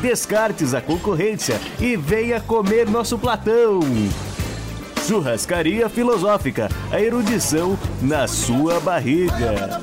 Descartes 0.02 0.74
a 0.74 0.82
concorrência 0.82 1.58
e 1.80 1.96
venha 1.96 2.38
comer 2.38 2.86
nosso 2.86 3.18
platão. 3.18 3.80
Churrascaria 5.06 5.88
Filosófica, 5.88 6.68
a 6.92 7.00
erudição 7.00 7.78
na 8.02 8.28
sua 8.28 8.78
barriga. 8.80 9.80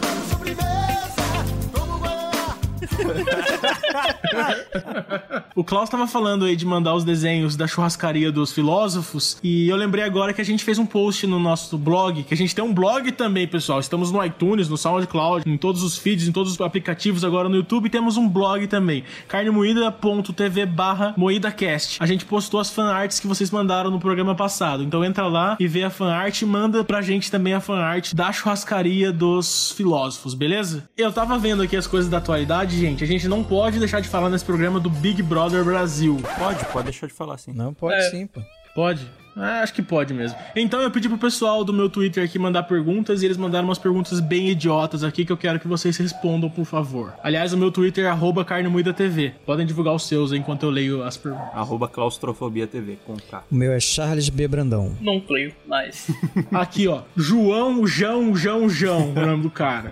O 5.54 5.66
Klaus 5.66 5.90
tava 5.90 6.08
falando 6.08 6.46
aí 6.46 6.56
de 6.56 6.66
mandar 6.66 6.96
os 6.96 7.04
desenhos 7.04 7.58
da 7.58 7.68
churrascaria 7.68 8.32
dos 8.32 8.54
filósofos 8.54 9.38
e 9.44 9.68
eu 9.68 9.76
lembrei 9.76 10.02
agora 10.02 10.32
que 10.32 10.40
a 10.40 10.46
gente 10.46 10.64
fez 10.64 10.80
um 10.80 10.86
post 10.86 11.28
no 11.28 11.38
nosso 11.40 11.78
blog, 11.78 12.24
que 12.24 12.34
a 12.34 12.38
gente 12.38 12.56
tem 12.56 12.64
um 12.64 12.74
blog 12.74 13.12
também, 13.12 13.46
pessoal. 13.46 13.82
Estamos 13.82 14.14
no 14.14 14.24
iTunes, 14.24 14.70
no 14.70 14.78
SoundCloud, 14.78 15.44
em 15.46 15.58
todos 15.58 15.84
os 15.84 15.98
feeds, 15.98 16.26
em 16.26 16.32
todos 16.32 16.54
os 16.54 16.62
aplicativos 16.62 17.26
agora 17.26 17.50
no 17.50 17.58
YouTube, 17.58 17.90
temos 17.90 18.16
um 18.16 18.30
blog 18.30 18.66
também, 18.68 19.04
carnemoída.tv 19.28 20.66
barra 20.68 21.14
moídacast. 21.18 21.98
A 22.02 22.06
gente 22.06 22.24
postou 22.24 22.58
as 22.58 22.70
fanarts 22.70 23.20
que 23.20 23.28
vocês 23.28 23.52
mandaram 23.52 23.92
no 23.92 24.00
programa 24.00 24.34
passado, 24.34 24.84
então 24.84 25.04
entra 25.04 25.28
lá 25.28 25.58
e 25.60 25.68
vê 25.68 25.84
a 25.84 25.90
fanart 25.90 26.42
e 26.42 26.46
manda 26.46 26.82
pra 26.82 27.02
gente 27.02 27.30
também 27.30 27.54
a 27.54 27.60
fanart 27.60 28.14
da 28.14 28.32
churrascaria 28.32 29.12
dos 29.12 29.74
filósofos, 29.74 30.34
beleza? 30.34 30.90
Eu 30.98 31.12
tava 31.12 31.38
vendo 31.38 31.62
aqui 31.62 31.76
as 31.76 31.88
coisas 31.88 32.10
da 32.10 32.20
atualidade, 32.20 32.80
gente, 32.80 33.04
a 33.04 33.08
gente 33.08 33.28
não 33.28 33.44
pode 33.44 33.80
deixar 33.80 34.00
de 34.00 34.08
falar 34.08 34.30
nesse 34.30 34.46
programa 34.46 34.80
do 34.80 34.90
Big 34.90 35.22
Brother 35.22 35.41
Brasil. 35.50 36.18
Pode, 36.38 36.66
pode 36.66 36.84
deixar 36.86 37.08
de 37.08 37.14
falar 37.14 37.36
assim. 37.36 37.52
Não, 37.54 37.74
pode 37.74 37.96
É. 37.96 38.10
sim, 38.10 38.28
pô. 38.28 38.42
Pode? 38.74 39.10
Ah, 39.36 39.62
acho 39.62 39.74
que 39.74 39.82
pode 39.82 40.14
mesmo. 40.14 40.38
Então 40.56 40.82
eu 40.82 40.92
pedi 40.92 41.08
pro 41.08 41.18
pessoal 41.18 41.64
do 41.64 41.74
meu 41.74 41.90
Twitter 41.90 42.24
aqui 42.24 42.38
mandar 42.38 42.64
perguntas 42.64 43.22
e 43.22 43.26
eles 43.26 43.38
mandaram 43.38 43.66
umas 43.66 43.78
perguntas 43.78 44.20
bem 44.20 44.50
idiotas 44.50 45.04
aqui 45.04 45.26
que 45.26 45.32
eu 45.32 45.38
quero 45.38 45.60
que 45.60 45.68
vocês 45.68 45.98
respondam, 45.98 46.50
por 46.50 46.66
favor. 46.66 47.14
Aliás, 47.24 47.54
o 47.54 47.58
meu 47.58 47.72
Twitter 47.72 48.06
é 48.06 48.10
arroba 48.10 48.44
carnemoídatv. 48.44 49.34
Podem 49.46 49.66
divulgar 49.66 49.96
os 49.96 50.08
seus 50.08 50.34
enquanto 50.34 50.64
eu 50.64 50.70
leio 50.70 51.04
as 51.04 51.18
perguntas. 51.18 51.50
Arroba 51.54 51.88
claustrofobia 51.88 52.68
TV 52.68 52.98
com 53.06 53.16
K. 53.16 53.44
O 53.52 53.56
meu 53.56 53.72
é 53.72 53.80
Charles 53.80 54.30
B. 54.30 54.48
Brandão. 54.48 54.96
Não 55.00 55.20
creio, 55.20 55.54
mas. 55.66 56.08
Aqui, 56.52 56.88
ó. 56.88 57.02
João 57.16 57.88
Jão 57.88 58.36
Jão 58.36 58.70
Jão, 58.70 59.12
o 59.12 59.26
nome 59.26 59.44
do 59.44 59.50
cara. 59.50 59.92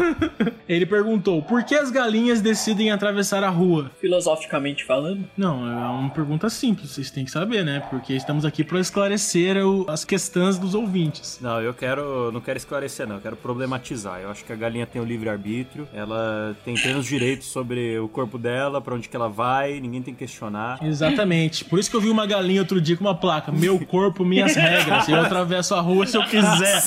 Ele 0.68 0.84
perguntou: 0.84 1.40
por 1.42 1.64
que 1.64 1.74
as 1.74 1.90
galinhas 1.90 2.40
decidem 2.40 2.90
atravessar 2.90 3.42
a 3.42 3.48
rua? 3.48 3.90
Filosoficamente 4.00 4.84
falando. 4.84 5.24
Não, 5.36 5.66
é 5.66 5.88
uma 5.88 6.10
pergunta 6.10 6.50
simples, 6.50 6.90
vocês 6.90 7.10
têm 7.10 7.24
que 7.24 7.30
saber, 7.30 7.64
né? 7.64 7.82
Porque 7.88 8.12
estamos 8.12 8.44
aqui 8.44 8.64
para 8.66 8.80
esclarecer 8.80 9.56
o- 9.66 9.86
as 9.88 10.04
questões 10.04 10.58
dos 10.58 10.74
ouvintes. 10.74 11.38
Não, 11.40 11.60
eu 11.60 11.72
quero. 11.72 12.30
Não 12.32 12.40
quero 12.40 12.56
esclarecer, 12.56 13.06
não. 13.06 13.16
Eu 13.16 13.20
quero 13.22 13.36
problematizar. 13.36 14.20
Eu 14.20 14.30
acho 14.30 14.44
que 14.44 14.52
a 14.52 14.56
galinha 14.56 14.86
tem 14.86 15.00
o 15.00 15.04
livre-arbítrio. 15.04 15.88
Ela 15.94 16.56
tem 16.64 16.74
plenos 16.74 17.06
direitos 17.06 17.46
sobre 17.48 17.98
o 17.98 18.08
corpo 18.08 18.36
dela, 18.38 18.80
pra 18.80 18.94
onde 18.94 19.08
que 19.08 19.16
ela 19.16 19.28
vai, 19.28 19.80
ninguém 19.80 20.02
tem 20.02 20.12
que 20.14 20.20
questionar. 20.20 20.78
Exatamente. 20.84 21.64
Por 21.64 21.78
isso 21.78 21.90
que 21.90 21.96
eu 21.96 22.00
vi 22.00 22.08
uma 22.10 22.26
galinha 22.26 22.60
outro 22.60 22.80
dia 22.80 22.96
com 22.96 23.04
uma 23.04 23.14
placa: 23.14 23.50
Meu 23.52 23.78
corpo, 23.86 24.24
minhas 24.24 24.54
regras. 24.54 25.08
Eu 25.08 25.20
atravesso 25.20 25.74
a 25.74 25.80
rua 25.80 26.06
se 26.06 26.16
eu 26.16 26.22
quiser. 26.28 26.82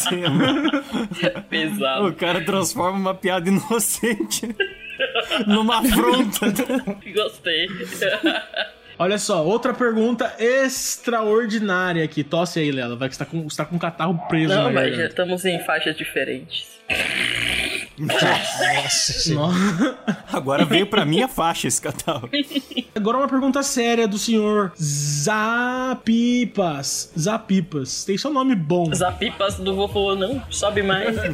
Pesado. 1.49 2.07
O 2.07 2.13
cara 2.13 2.43
transforma 2.43 2.97
uma 2.97 3.13
piada 3.15 3.47
inocente 3.49 4.55
numa 5.47 5.79
afronta. 5.79 6.47
Gostei. 7.15 7.67
Olha 8.99 9.17
só, 9.17 9.45
outra 9.45 9.73
pergunta 9.73 10.35
extraordinária 10.37 12.03
aqui. 12.03 12.21
Tosse 12.21 12.59
aí, 12.59 12.69
Lela. 12.69 12.97
Vai 12.97 13.07
que 13.07 13.15
você 13.15 13.19
tá 13.23 13.25
com, 13.25 13.49
você 13.49 13.55
tá 13.55 13.63
com 13.63 13.77
um 13.77 13.79
catarro 13.79 14.27
preso 14.27 14.53
Não, 14.53 14.65
na 14.65 14.71
mas 14.71 14.93
já 14.93 15.05
estamos 15.05 15.45
em 15.45 15.57
faixas 15.63 15.95
diferentes. 15.95 16.67
Nossa 17.97 19.13
senhora. 19.13 19.53
Nossa. 19.53 19.97
Agora 20.33 20.65
veio 20.65 20.85
pra 20.85 21.05
minha 21.05 21.29
faixa 21.29 21.65
esse 21.67 21.81
catálogo. 21.81 22.29
Agora 22.93 23.19
uma 23.19 23.27
pergunta 23.29 23.63
séria 23.63 24.05
do 24.05 24.17
senhor 24.17 24.73
Zapipas. 24.75 25.53
Zapipas. 27.17 28.03
Tem 28.03 28.17
só 28.17 28.29
nome 28.29 28.53
bom. 28.53 28.93
Zapipas 28.93 29.55
do 29.55 29.75
vovô 29.75 30.13
não 30.13 30.43
sobe 30.49 30.83
mais. 30.83 31.15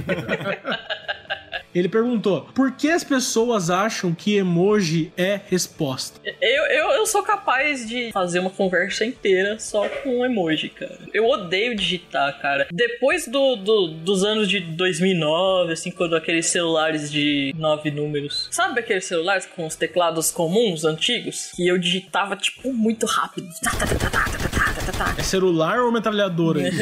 Ele 1.76 1.90
perguntou: 1.90 2.48
por 2.56 2.72
que 2.72 2.90
as 2.90 3.04
pessoas 3.04 3.70
acham 3.70 4.16
que 4.16 4.38
emoji 4.38 5.12
é 5.18 5.40
resposta? 5.50 6.20
Eu, 6.42 6.64
eu, 6.68 6.90
eu 6.92 7.06
sou 7.06 7.22
capaz 7.22 7.88
de 7.88 8.12
fazer 8.14 8.40
uma 8.40 8.50
conversa 8.50 9.04
inteira 9.06 9.60
só 9.60 9.88
com 9.90 10.26
emoji, 10.26 10.70
cara. 10.70 11.00
Eu 11.14 11.26
odeio 11.28 11.76
digitar, 11.76 12.40
cara. 12.42 12.68
Depois 12.72 13.28
do, 13.28 13.56
do- 13.58 13.88
dos 13.90 14.24
anos 14.24 14.48
de 14.48 14.62
2009, 14.62 15.74
assim, 15.74 15.92
quando 15.92 16.16
aqueles 16.16 16.46
celulares 16.46 17.12
de 17.12 17.54
nove 17.58 17.92
números. 17.92 18.48
Sabe 18.52 18.80
aqueles 18.80 19.06
celulares 19.06 19.46
com 19.46 19.66
os 19.66 19.76
teclados 19.76 20.32
comuns, 20.32 20.86
antigos? 20.86 21.52
Que 21.56 21.68
eu 21.68 21.78
digitava, 21.78 22.36
tipo, 22.38 22.72
muito 22.72 23.06
rápido. 23.06 23.48
Tá, 23.62 23.72
tá, 23.72 23.86
tá, 23.86 23.96
tá, 23.98 24.10
tá, 24.10 24.38
tá, 24.50 24.55
tá. 24.98 25.16
É 25.18 25.24
celular 25.24 25.80
ou 25.80 25.92
metralhadora? 25.92 26.62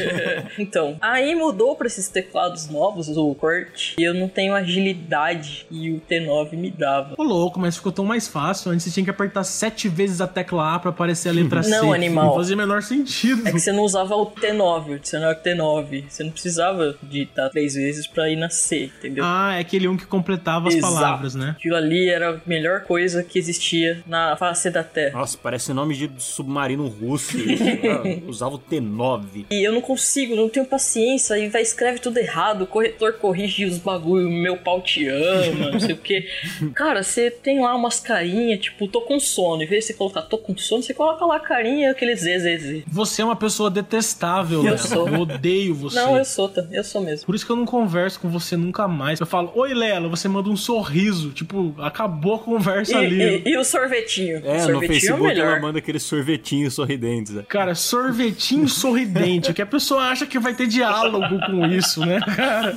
Então, 0.57 0.97
aí 1.01 1.33
mudou 1.35 1.75
pra 1.75 1.87
esses 1.87 2.07
teclados 2.07 2.69
novos, 2.69 3.09
o 3.09 3.33
Kurt, 3.35 3.93
e 3.97 4.03
eu 4.03 4.13
não 4.13 4.27
tenho 4.27 4.53
agilidade 4.53 5.65
e 5.71 5.91
o 5.91 6.01
T9 6.01 6.53
me 6.53 6.69
dava. 6.69 7.15
Ô 7.17 7.23
louco, 7.23 7.59
mas 7.59 7.75
ficou 7.75 7.91
tão 7.91 8.05
mais 8.05 8.27
fácil. 8.27 8.71
Antes 8.71 8.85
você 8.85 8.91
tinha 8.91 9.03
que 9.03 9.09
apertar 9.09 9.43
sete 9.43 9.89
vezes 9.89 10.21
a 10.21 10.27
tecla 10.27 10.75
A 10.75 10.79
pra 10.79 10.91
aparecer 10.91 11.29
a 11.29 11.31
letra 11.31 11.63
C. 11.63 11.69
Não, 11.69 11.91
animal. 11.91 12.27
Não 12.27 12.35
fazia 12.35 12.55
o 12.55 12.57
menor 12.57 12.83
sentido. 12.83 13.47
É 13.47 13.51
que 13.51 13.59
você 13.59 13.71
não 13.71 13.83
usava 13.83 14.15
o 14.15 14.27
T9, 14.27 14.95
o 14.95 14.99
dicionário 14.99 15.41
T9. 15.41 16.05
Você 16.09 16.23
não 16.23 16.31
precisava 16.31 16.95
digitar 17.01 17.49
três 17.49 17.73
vezes 17.73 18.05
pra 18.05 18.29
ir 18.29 18.35
na 18.35 18.49
C, 18.49 18.91
entendeu? 18.97 19.23
Ah, 19.25 19.55
é 19.55 19.59
aquele 19.59 19.87
um 19.87 19.97
que 19.97 20.05
completava 20.05 20.67
as 20.67 20.75
Exato. 20.75 20.93
palavras, 20.93 21.35
né? 21.35 21.55
Aquilo 21.57 21.75
ali 21.75 22.09
era 22.09 22.35
a 22.35 22.37
melhor 22.45 22.81
coisa 22.81 23.23
que 23.23 23.39
existia 23.39 24.03
na 24.05 24.35
face 24.37 24.69
da 24.69 24.83
Terra. 24.83 25.17
Nossa, 25.17 25.37
parece 25.41 25.73
nome 25.73 25.95
de 25.95 26.11
submarino 26.19 26.87
russo. 26.87 27.37
Usava 28.27 28.55
o 28.55 28.59
T9. 28.59 29.45
E 29.51 29.63
eu 29.63 29.71
não 29.71 29.81
consigo, 29.81 30.35
não 30.35 30.49
tenho 30.49 30.65
paciência. 30.65 31.35
Aí 31.35 31.47
vai, 31.49 31.61
escreve 31.61 31.99
tudo 31.99 32.17
errado, 32.17 32.63
o 32.63 32.67
corretor 32.67 33.13
corrige 33.13 33.65
os 33.65 33.77
bagulho, 33.77 34.29
meu 34.29 34.57
pau 34.57 34.81
te 34.81 35.07
ama, 35.07 35.71
não 35.71 35.79
sei 35.79 35.93
o 35.93 35.97
que. 35.97 36.25
Cara, 36.75 37.03
você 37.03 37.29
tem 37.31 37.59
lá 37.61 37.75
umas 37.75 37.99
carinhas, 37.99 38.59
tipo, 38.59 38.87
tô 38.87 39.01
com 39.01 39.19
sono. 39.19 39.63
Em 39.63 39.67
vez 39.67 39.81
de 39.85 39.87
você 39.87 39.93
colocar 39.93 40.21
tô 40.23 40.37
com 40.37 40.55
sono, 40.57 40.81
você 40.83 40.93
coloca 40.93 41.25
lá 41.25 41.37
a 41.37 41.39
carinha, 41.39 41.91
aquele 41.91 42.15
ZZZ. 42.15 42.83
Você 42.87 43.21
é 43.21 43.25
uma 43.25 43.35
pessoa 43.35 43.69
detestável, 43.69 44.59
Eu 44.59 44.63
Lela. 44.65 44.77
sou. 44.77 45.07
Eu 45.07 45.19
odeio 45.21 45.75
você. 45.75 45.95
Não, 45.95 46.17
eu 46.17 46.25
sou, 46.25 46.49
tá? 46.49 46.65
Eu 46.71 46.83
sou 46.83 47.01
mesmo. 47.01 47.25
Por 47.25 47.35
isso 47.35 47.45
que 47.45 47.51
eu 47.51 47.55
não 47.55 47.65
converso 47.65 48.19
com 48.19 48.29
você 48.29 48.55
nunca 48.57 48.87
mais. 48.87 49.19
Eu 49.19 49.25
falo, 49.25 49.51
oi 49.55 49.73
Lela, 49.73 50.07
você 50.09 50.27
manda 50.27 50.49
um 50.49 50.57
sorriso. 50.57 51.31
Tipo, 51.31 51.73
acabou 51.79 52.35
a 52.35 52.39
conversa 52.39 52.93
E, 52.93 53.05
ali. 53.05 53.21
e- 53.45 53.49
e 53.49 53.57
o 53.57 53.63
sorvetinho? 53.63 54.37
É, 54.45 54.59
sorvetinho 54.59 54.73
no 54.73 54.87
Facebook 54.87 55.11
é 55.11 55.13
o 55.23 55.27
melhor. 55.27 55.47
ela 55.53 55.59
manda 55.59 55.79
aqueles 55.79 56.03
sorvetinhos 56.03 56.73
sorridentes. 56.73 57.33
né? 57.33 57.43
Cara, 57.47 57.75
sorvetinho 57.93 58.67
sorridente. 58.67 59.53
que 59.53 59.61
a 59.61 59.65
pessoa 59.67 60.05
acha 60.05 60.25
que 60.25 60.39
vai 60.39 60.55
ter 60.55 60.65
diálogo 60.65 61.39
com 61.45 61.65
isso, 61.67 61.99
né, 62.03 62.19
cara? 62.35 62.75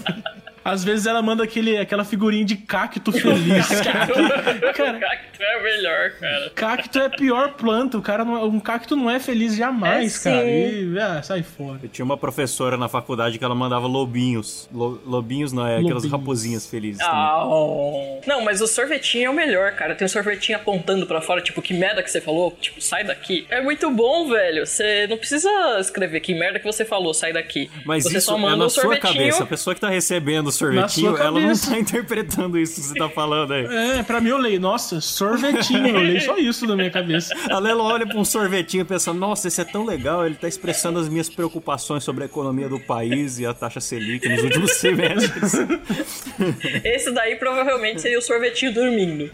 Às 0.69 0.83
vezes 0.83 1.07
ela 1.07 1.23
manda 1.23 1.45
aquele, 1.45 1.79
aquela 1.79 2.05
figurinha 2.05 2.45
de 2.45 2.57
cacto 2.57 3.13
feliz. 3.13 3.69
cara. 3.83 4.73
Cara, 4.73 4.99
Cacto 4.99 5.43
é 5.43 5.63
melhor, 5.63 6.11
cara. 6.19 6.51
cacto 6.55 6.99
é 6.99 7.07
a 7.07 7.11
pior 7.11 7.53
planta. 7.53 7.97
O 7.99 8.03
cara 8.03 8.25
não 8.25 8.37
é- 8.37 8.43
um 8.45 8.59
cacto 8.59 8.97
não 8.97 9.11
é 9.11 9.21
feliz 9.21 9.55
jamais, 9.57 10.25
É, 10.27 10.31
cara. 10.31 10.45
E, 10.51 10.99
ah, 10.99 11.23
sai 11.23 11.43
fora. 11.43 11.79
Eu 11.83 11.89
tinha 11.89 12.05
uma 12.05 12.17
professora 12.17 12.77
na 12.77 12.89
faculdade 12.89 13.39
que 13.39 13.45
ela 13.45 13.55
mandava 13.55 13.87
lobinhos. 13.87 14.69
Lo- 14.73 15.01
lobinhos 15.07 15.53
não, 15.53 15.67
é 15.67 15.75
aquelas 15.77 16.03
Lobinhos. 16.03 16.13
raposinhas 16.13 16.67
felizes. 16.67 17.01
Ah, 17.03 17.45
oh. 17.47 18.21
Não, 18.27 18.43
mas 18.45 18.61
o 18.61 18.67
sorvetinho 18.67 19.27
é 19.27 19.31
o 19.31 19.35
melhor, 19.35 19.73
cara. 19.73 19.95
Tem 19.95 20.05
um 20.05 20.09
sorvetinho 20.09 20.59
apontando 20.59 21.07
pra 21.07 21.21
fora, 21.21 21.41
tipo, 21.41 21.63
que 21.63 21.75
merda 21.75 22.03
que 22.03 22.11
você 22.11 22.21
falou? 22.21 22.51
Tipo, 22.61 22.81
sai 22.81 23.05
daqui. 23.05 23.47
É 23.51 23.61
muito 23.63 23.91
bom, 23.91 24.29
velho. 24.29 24.67
Você 24.67 25.07
não 25.09 25.17
precisa 25.17 25.49
escrever 25.79 26.21
que 26.21 26.35
merda 26.35 26.59
que 26.59 26.65
você 26.65 26.85
falou, 26.85 27.15
sai 27.15 27.33
daqui. 27.33 27.71
Mas 27.85 28.05
você 28.05 28.19
isso 28.19 28.27
só 28.27 28.37
é 28.37 28.41
manda 28.41 28.57
na 28.57 28.65
um 28.67 28.69
sua 28.69 28.83
sorvetinho. 28.83 29.13
cabeça. 29.15 29.43
A 29.43 29.47
pessoa 29.47 29.75
que 29.75 29.81
tá 29.81 29.89
recebendo 29.89 30.51
sorvetinho, 30.57 31.17
sua 31.17 31.25
ela 31.25 31.41
não 31.41 31.57
tá 31.57 31.79
interpretando 31.79 32.59
isso 32.59 32.75
que 32.81 32.87
você 32.89 32.95
tá 32.95 33.09
falando 33.09 33.53
aí. 33.53 33.67
É, 33.67 34.03
pra 34.03 34.21
mim 34.21 34.31
eu 34.31 34.39
leio, 34.39 34.61
nossa, 34.61 35.01
sorvetinho. 35.01 35.87
Eu 35.89 36.01
leio 36.01 36.21
só 36.21 36.37
isso 36.39 36.67
na 36.67 36.75
minha 36.77 36.91
cabeça. 36.91 37.35
A 37.51 37.59
Lela 37.59 37.83
olha 37.83 38.07
pra 38.07 38.19
um 38.19 38.25
sorvetinho 38.25 38.83
e 38.83 38.85
pensa, 38.85 39.13
nossa, 39.13 39.49
esse 39.49 39.61
é 39.61 39.65
tão 39.65 39.85
legal, 39.85 40.25
ele 40.27 40.35
tá 40.35 40.49
expressando 40.49 40.99
as 40.99 41.09
minhas 41.09 41.29
preocupações 41.29 42.05
sobre 42.05 42.23
a 42.25 42.27
economia 42.27 42.69
do 42.69 42.79
país 42.81 43.39
e 43.39 43.47
a 43.47 43.55
taxa 43.55 43.81
Selic 43.81 44.29
nos 44.29 44.43
últimos 44.43 44.73
semestres. 44.79 45.53
Esse 46.85 47.11
daí 47.13 47.37
provavelmente 47.37 48.01
seria 48.01 48.19
o 48.19 48.23
sorvetinho 48.23 48.73
dormindo. 48.73 49.31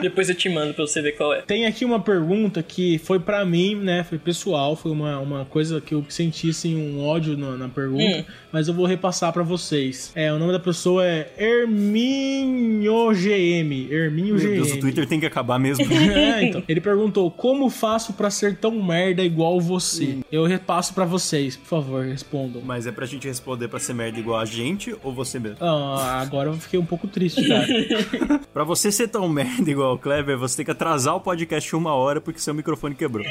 Depois 0.00 0.28
eu 0.28 0.34
te 0.34 0.48
mando 0.48 0.74
pra 0.74 0.86
você 0.86 1.00
ver 1.00 1.12
qual 1.12 1.32
é. 1.34 1.42
Tem 1.42 1.66
aqui 1.66 1.84
uma 1.84 2.00
pergunta 2.00 2.62
que 2.62 2.98
foi 2.98 3.18
pra 3.18 3.44
mim, 3.44 3.74
né? 3.76 4.04
Foi 4.08 4.18
pessoal, 4.18 4.76
foi 4.76 4.92
uma, 4.92 5.18
uma 5.18 5.44
coisa 5.44 5.80
que 5.80 5.94
eu 5.94 6.04
senti 6.08 6.50
assim, 6.50 6.76
um 6.76 7.04
ódio 7.06 7.36
na, 7.36 7.52
na 7.56 7.68
pergunta, 7.68 7.96
Hum. 7.96 8.24
mas 8.52 8.68
eu 8.68 8.74
vou 8.74 8.86
repassar 8.86 9.32
pra 9.32 9.42
vocês. 9.42 10.12
É, 10.16 10.32
o 10.32 10.38
nome 10.38 10.50
da 10.50 10.58
pessoa 10.58 11.04
é 11.04 11.30
Herminho 11.36 13.10
GM. 13.12 13.92
Herminho 13.92 14.34
Meu 14.34 14.38
GM. 14.38 14.54
Deus, 14.54 14.72
o 14.72 14.80
Twitter 14.80 15.06
tem 15.06 15.20
que 15.20 15.26
acabar 15.26 15.58
mesmo. 15.58 15.84
É, 16.16 16.44
então. 16.44 16.62
Ele 16.66 16.80
perguntou: 16.80 17.30
Como 17.30 17.68
faço 17.68 18.14
pra 18.14 18.30
ser 18.30 18.56
tão 18.56 18.82
merda 18.82 19.22
igual 19.22 19.60
você? 19.60 20.18
Eu 20.32 20.46
repasso 20.46 20.94
pra 20.94 21.04
vocês, 21.04 21.54
por 21.56 21.66
favor, 21.66 22.04
respondam. 22.06 22.62
Mas 22.64 22.86
é 22.86 22.92
pra 22.92 23.04
gente 23.04 23.28
responder 23.28 23.68
pra 23.68 23.78
ser 23.78 23.92
merda 23.92 24.18
igual 24.18 24.40
a 24.40 24.46
gente 24.46 24.96
ou 25.02 25.12
você 25.12 25.38
mesmo? 25.38 25.58
Ah, 25.60 26.20
agora 26.22 26.48
eu 26.48 26.54
fiquei 26.54 26.80
um 26.80 26.86
pouco 26.86 27.06
triste, 27.06 27.46
cara. 27.46 27.66
Pra 28.54 28.64
você 28.64 28.90
ser 28.90 29.08
tão 29.08 29.28
merda 29.28 29.70
igual 29.70 29.94
o 29.94 29.98
Kleber, 29.98 30.38
você 30.38 30.56
tem 30.56 30.64
que 30.64 30.70
atrasar 30.70 31.14
o 31.14 31.20
podcast 31.20 31.76
uma 31.76 31.92
hora 31.92 32.22
porque 32.22 32.40
seu 32.40 32.54
microfone 32.54 32.94
quebrou. 32.94 33.26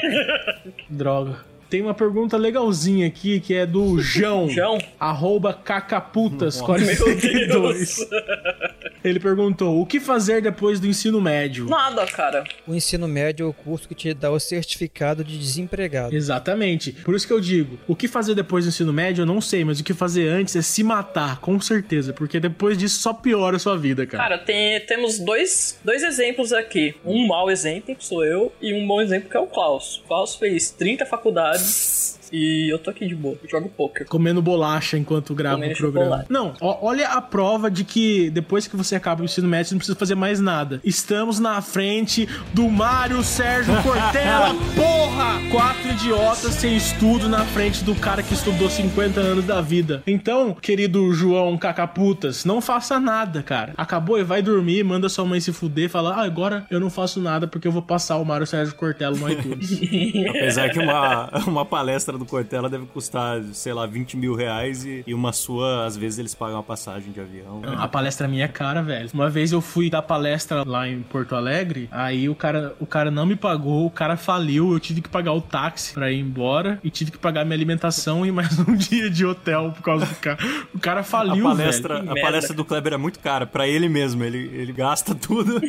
Droga. 0.88 1.55
Tem 1.68 1.82
uma 1.82 1.94
pergunta 1.94 2.36
legalzinha 2.36 3.06
aqui 3.06 3.40
que 3.40 3.54
é 3.54 3.66
do 3.66 3.98
João. 4.00 4.48
João? 4.48 4.78
Arroba 5.00 5.52
cacaputas 5.52 6.56
Meu 6.58 6.66
42. 6.66 8.06
Ele 9.08 9.20
perguntou: 9.20 9.80
o 9.80 9.86
que 9.86 10.00
fazer 10.00 10.42
depois 10.42 10.80
do 10.80 10.86
ensino 10.86 11.20
médio? 11.20 11.66
Nada, 11.66 12.04
cara. 12.06 12.44
O 12.66 12.74
ensino 12.74 13.06
médio 13.06 13.46
é 13.46 13.48
o 13.48 13.52
curso 13.52 13.88
que 13.88 13.94
te 13.94 14.12
dá 14.12 14.30
o 14.30 14.40
certificado 14.40 15.22
de 15.22 15.38
desempregado. 15.38 16.14
Exatamente. 16.14 16.92
Por 16.92 17.14
isso 17.14 17.26
que 17.26 17.32
eu 17.32 17.40
digo: 17.40 17.78
o 17.86 17.94
que 17.94 18.08
fazer 18.08 18.34
depois 18.34 18.64
do 18.64 18.68
ensino 18.68 18.92
médio 18.92 19.22
eu 19.22 19.26
não 19.26 19.40
sei, 19.40 19.64
mas 19.64 19.80
o 19.80 19.84
que 19.84 19.94
fazer 19.94 20.28
antes 20.28 20.56
é 20.56 20.62
se 20.62 20.82
matar, 20.82 21.40
com 21.40 21.60
certeza. 21.60 22.12
Porque 22.12 22.40
depois 22.40 22.76
disso 22.76 23.00
só 23.00 23.12
piora 23.12 23.56
a 23.56 23.58
sua 23.58 23.76
vida, 23.76 24.06
cara. 24.06 24.22
Cara, 24.22 24.38
tem, 24.38 24.80
temos 24.80 25.18
dois, 25.18 25.78
dois 25.84 26.02
exemplos 26.02 26.52
aqui. 26.52 26.94
Um 27.04 27.26
mau 27.26 27.50
exemplo, 27.50 27.94
que 27.94 28.04
sou 28.04 28.24
eu, 28.24 28.52
e 28.60 28.74
um 28.74 28.86
bom 28.86 29.00
exemplo 29.00 29.30
que 29.30 29.36
é 29.36 29.40
o 29.40 29.46
Klaus. 29.46 29.98
O 29.98 30.08
Klaus 30.08 30.34
fez 30.34 30.70
30 30.70 31.06
faculdades 31.06 32.05
e 32.32 32.72
eu 32.72 32.78
tô 32.78 32.90
aqui 32.90 33.06
de 33.06 33.14
boa. 33.14 33.36
Eu 33.42 33.48
jogo 33.48 33.68
poker. 33.68 34.06
Comendo 34.06 34.40
bolacha 34.42 34.96
enquanto 34.98 35.34
grava 35.34 35.56
Comendo 35.56 35.74
o 35.74 35.76
programa. 35.76 36.06
chocolate. 36.06 36.32
Não, 36.32 36.54
ó, 36.60 36.78
olha 36.82 37.08
a 37.08 37.20
prova 37.20 37.70
de 37.70 37.84
que 37.84 38.30
depois 38.30 38.66
que 38.66 38.76
você 38.76 38.94
acaba 38.96 39.22
o 39.22 39.24
ensino 39.24 39.48
médio, 39.48 39.68
você 39.68 39.74
não 39.74 39.78
precisa 39.78 39.98
fazer 39.98 40.14
mais 40.14 40.40
nada. 40.40 40.80
Estamos 40.84 41.38
na 41.38 41.60
frente 41.60 42.28
do 42.52 42.68
Mário 42.68 43.22
Sérgio 43.22 43.74
Cortella, 43.82 44.54
porra! 44.74 45.36
Quatro 45.50 45.90
idiotas 45.90 46.54
sem 46.54 46.76
estudo 46.76 47.28
na 47.28 47.44
frente 47.44 47.82
do 47.84 47.94
cara 47.94 48.22
que 48.22 48.34
estudou 48.34 48.68
50 48.68 49.20
anos 49.20 49.44
da 49.44 49.60
vida. 49.60 50.02
Então, 50.06 50.54
querido 50.54 51.12
João 51.12 51.56
Cacaputas, 51.56 52.44
não 52.44 52.60
faça 52.60 52.98
nada, 53.00 53.42
cara. 53.42 53.72
Acabou 53.76 54.18
e 54.18 54.24
vai 54.24 54.42
dormir, 54.42 54.82
manda 54.84 55.08
sua 55.08 55.24
mãe 55.24 55.40
se 55.40 55.52
fuder, 55.52 55.88
fala, 55.88 56.14
ah, 56.16 56.24
agora 56.24 56.66
eu 56.70 56.80
não 56.80 56.90
faço 56.90 57.20
nada 57.20 57.46
porque 57.46 57.66
eu 57.68 57.72
vou 57.72 57.82
passar 57.82 58.16
o 58.16 58.24
Mário 58.24 58.46
Sérgio 58.46 58.74
Cortella 58.74 59.16
no 59.16 59.30
iTunes. 59.30 59.72
Apesar 60.30 60.68
que 60.70 60.78
uma, 60.78 61.30
uma 61.46 61.64
palestra 61.64 62.15
do 62.18 62.26
Cortella 62.26 62.68
deve 62.68 62.86
custar, 62.86 63.42
sei 63.52 63.72
lá, 63.72 63.86
20 63.86 64.16
mil 64.16 64.34
reais 64.34 64.84
e, 64.84 65.04
e 65.06 65.14
uma 65.14 65.32
sua, 65.32 65.86
às 65.86 65.96
vezes 65.96 66.18
eles 66.18 66.34
pagam 66.34 66.58
a 66.58 66.62
passagem 66.62 67.12
de 67.12 67.20
avião. 67.20 67.62
A 67.78 67.88
palestra 67.88 68.28
minha 68.28 68.44
é 68.44 68.48
cara, 68.48 68.82
velho. 68.82 69.08
Uma 69.12 69.28
vez 69.30 69.52
eu 69.52 69.60
fui 69.60 69.88
dar 69.90 70.02
palestra 70.02 70.64
lá 70.66 70.88
em 70.88 71.00
Porto 71.02 71.34
Alegre, 71.34 71.88
aí 71.90 72.28
o 72.28 72.34
cara, 72.34 72.74
o 72.80 72.86
cara 72.86 73.10
não 73.10 73.26
me 73.26 73.36
pagou, 73.36 73.86
o 73.86 73.90
cara 73.90 74.16
faliu, 74.16 74.72
eu 74.72 74.80
tive 74.80 75.00
que 75.00 75.08
pagar 75.08 75.32
o 75.32 75.40
táxi 75.40 75.94
pra 75.94 76.10
ir 76.10 76.20
embora 76.20 76.78
e 76.82 76.90
tive 76.90 77.10
que 77.10 77.18
pagar 77.18 77.44
minha 77.44 77.56
alimentação 77.56 78.24
e 78.26 78.32
mais 78.32 78.58
um 78.60 78.74
dia 78.74 79.10
de 79.10 79.24
hotel 79.24 79.72
por 79.76 79.82
causa 79.82 80.06
do 80.06 80.14
cara. 80.16 80.38
O 80.74 80.78
cara 80.78 81.00
A 81.00 81.04
faliu, 81.04 81.44
palestra, 81.44 82.00
velho. 82.00 82.12
a 82.12 82.20
palestra 82.20 82.54
do 82.54 82.64
Kleber 82.64 82.92
é 82.92 82.96
muito 82.96 83.18
cara, 83.20 83.46
pra 83.46 83.66
ele 83.66 83.88
mesmo, 83.88 84.22
ele, 84.24 84.50
ele 84.54 84.72
gasta 84.72 85.14
tudo. 85.14 85.60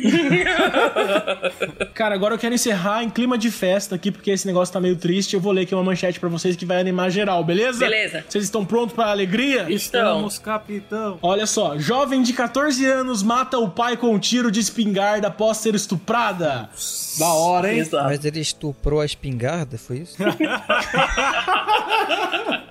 Cara, 1.94 2.14
agora 2.14 2.34
eu 2.34 2.38
quero 2.38 2.54
encerrar 2.54 3.02
em 3.02 3.10
clima 3.10 3.36
de 3.36 3.50
festa 3.50 3.94
aqui, 3.94 4.10
porque 4.10 4.30
esse 4.30 4.46
negócio 4.46 4.72
tá 4.72 4.80
meio 4.80 4.96
triste. 4.96 5.34
Eu 5.34 5.40
vou 5.40 5.52
ler 5.52 5.62
aqui 5.62 5.74
uma 5.74 5.82
manchete 5.82 6.20
pra 6.20 6.28
vocês 6.28 6.37
que 6.56 6.66
vai 6.66 6.80
animar 6.80 7.10
geral, 7.10 7.42
beleza? 7.44 7.80
Beleza. 7.80 8.24
Vocês 8.28 8.44
estão 8.44 8.64
prontos 8.64 8.94
pra 8.94 9.10
alegria? 9.10 9.66
Estamos, 9.68 10.38
capitão. 10.38 11.18
Olha 11.22 11.46
só, 11.46 11.78
jovem 11.78 12.22
de 12.22 12.32
14 12.32 12.84
anos 12.86 13.22
mata 13.22 13.58
o 13.58 13.68
pai 13.68 13.96
com 13.96 14.14
um 14.14 14.18
tiro 14.18 14.50
de 14.50 14.60
espingarda 14.60 15.28
após 15.28 15.58
ser 15.58 15.74
estuprada. 15.74 16.68
Da 17.18 17.32
hora, 17.32 17.72
hein? 17.72 17.80
Exato. 17.80 18.04
Mas 18.04 18.24
ele 18.24 18.40
estuprou 18.40 19.00
a 19.00 19.06
espingarda, 19.06 19.78
foi 19.78 19.98
isso? 19.98 20.16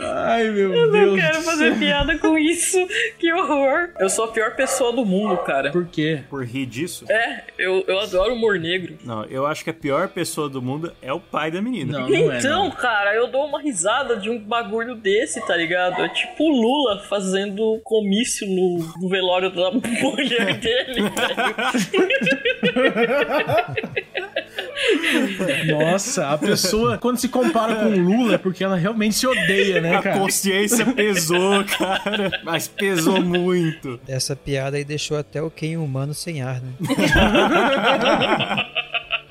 Ai, 0.00 0.48
meu 0.50 0.74
Eu 0.74 0.90
Deus. 0.90 1.06
não 1.08 1.16
quero 1.16 1.42
fazer 1.42 1.70
céu. 1.70 1.78
piada 1.78 2.18
com 2.18 2.38
isso. 2.38 2.78
Que 3.18 3.32
horror. 3.32 3.90
Eu 3.98 4.08
sou 4.08 4.24
a 4.26 4.28
pior 4.28 4.54
pessoa 4.56 4.92
do 4.92 5.04
mundo, 5.04 5.36
cara. 5.38 5.70
Por 5.70 5.86
quê? 5.86 6.20
Por 6.30 6.44
rir 6.44 6.66
disso? 6.66 7.04
É, 7.10 7.42
eu, 7.58 7.84
eu 7.86 7.98
adoro 8.00 8.34
humor 8.34 8.58
negro. 8.58 8.96
Não, 9.04 9.24
eu 9.24 9.46
acho 9.46 9.64
que 9.64 9.70
a 9.70 9.74
pior 9.74 10.08
pessoa 10.08 10.48
do 10.48 10.62
mundo 10.62 10.92
é 11.02 11.12
o 11.12 11.20
pai 11.20 11.50
da 11.50 11.60
menina. 11.60 11.98
Não, 12.00 12.08
não 12.08 12.32
é. 12.32 12.38
então, 12.38 12.64
não. 12.64 12.70
cara, 12.70 13.14
eu 13.14 13.26
dou 13.28 13.46
uma 13.46 13.60
risada 13.60 14.16
de 14.16 14.30
um 14.30 14.38
bagulho 14.38 14.94
desse, 14.94 15.44
tá 15.46 15.56
ligado? 15.56 16.00
É 16.02 16.08
tipo 16.08 16.44
o 16.44 16.48
Lula 16.50 17.02
fazendo 17.08 17.80
comício 17.84 18.46
no, 18.46 18.78
no 19.00 19.08
velório 19.08 19.50
da 19.50 19.70
mulher 19.72 20.58
dele, 20.58 21.02
velho. 21.02 21.08
Nossa, 25.68 26.28
a 26.30 26.38
pessoa, 26.38 26.98
quando 26.98 27.18
se 27.18 27.28
compara 27.28 27.76
com 27.76 27.86
o 27.86 27.98
Lula, 27.98 28.34
é 28.34 28.38
porque 28.38 28.62
ela 28.64 28.76
realmente 28.76 29.14
se 29.14 29.26
odeia, 29.26 29.80
né, 29.80 29.96
A 29.96 30.02
cara? 30.02 30.18
consciência 30.18 30.84
pesou, 30.86 31.64
cara. 31.78 32.40
Mas 32.44 32.68
pesou 32.68 33.20
muito. 33.20 33.98
Essa 34.06 34.34
piada 34.36 34.76
aí 34.76 34.84
deixou 34.84 35.16
até 35.18 35.40
o 35.42 35.50
Ken 35.50 35.76
humano 35.76 36.14
sem 36.14 36.42
ar, 36.42 36.60
né? 36.60 36.72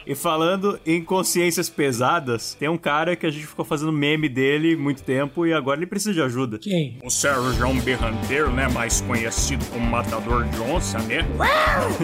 E 0.08 0.16
falando 0.16 0.80
em 0.86 1.04
consciências 1.04 1.70
pesadas, 1.70 2.56
tem 2.58 2.70
um 2.70 2.78
cara 2.78 3.14
que 3.14 3.26
a 3.26 3.30
gente 3.30 3.46
ficou 3.46 3.66
fazendo 3.66 3.92
meme 3.92 4.30
dele 4.30 4.74
muito 4.78 5.04
tempo 5.04 5.46
e 5.46 5.52
agora 5.52 5.80
ele 5.80 5.86
precisa 5.86 6.14
de 6.14 6.22
ajuda. 6.22 6.58
Quem? 6.58 6.98
O 7.04 7.10
Sérgio 7.10 7.44
Berranteiro, 7.84 8.50
né? 8.50 8.70
Mais 8.70 9.02
conhecido 9.02 9.66
como 9.66 9.86
Matador 9.86 10.46
de 10.46 10.62
Onça, 10.62 10.98
né? 11.00 11.28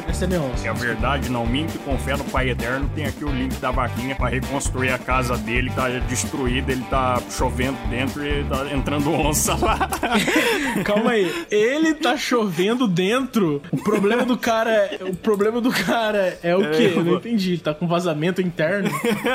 Essa 0.06 0.26
é 0.26 0.28
minha 0.28 0.42
onça. 0.42 0.68
É 0.68 0.70
a 0.70 0.74
verdade, 0.74 1.30
não 1.30 1.46
minto, 1.46 1.80
com 1.80 1.98
fé 1.98 2.18
no 2.18 2.26
Pai 2.26 2.50
Eterno. 2.50 2.90
Tem 2.94 3.06
aqui 3.06 3.24
o 3.24 3.30
link 3.30 3.56
da 3.62 3.72
vaquinha 3.72 4.16
pra 4.16 4.28
reconstruir 4.28 4.90
a 4.90 4.98
casa 4.98 5.38
dele. 5.38 5.72
Tá 5.74 5.88
destruída, 5.88 6.74
ele 6.74 6.84
tá 6.90 7.22
chovendo 7.30 7.78
dentro 7.90 8.26
e 8.26 8.44
tá 8.44 8.70
entrando 8.74 9.12
onça 9.14 9.56
lá. 9.56 9.90
Calma 10.84 11.12
aí. 11.12 11.32
Ele 11.50 11.94
tá 11.94 12.18
chovendo 12.18 12.86
dentro. 12.86 13.62
O 13.72 13.78
problema 13.78 14.26
do 14.26 14.38
cara 14.38 14.72
é. 14.72 15.00
O 15.06 15.16
problema 15.16 15.62
do 15.62 15.72
cara 15.72 16.38
é 16.44 16.54
o 16.54 16.70
quê? 16.72 16.92
Eu 16.96 17.04
não 17.06 17.16
entendi. 17.16 17.54
Ele 17.54 17.62
tá 17.62 17.74
com 17.74 17.93
vazamento 17.94 18.42
interno. 18.42 18.90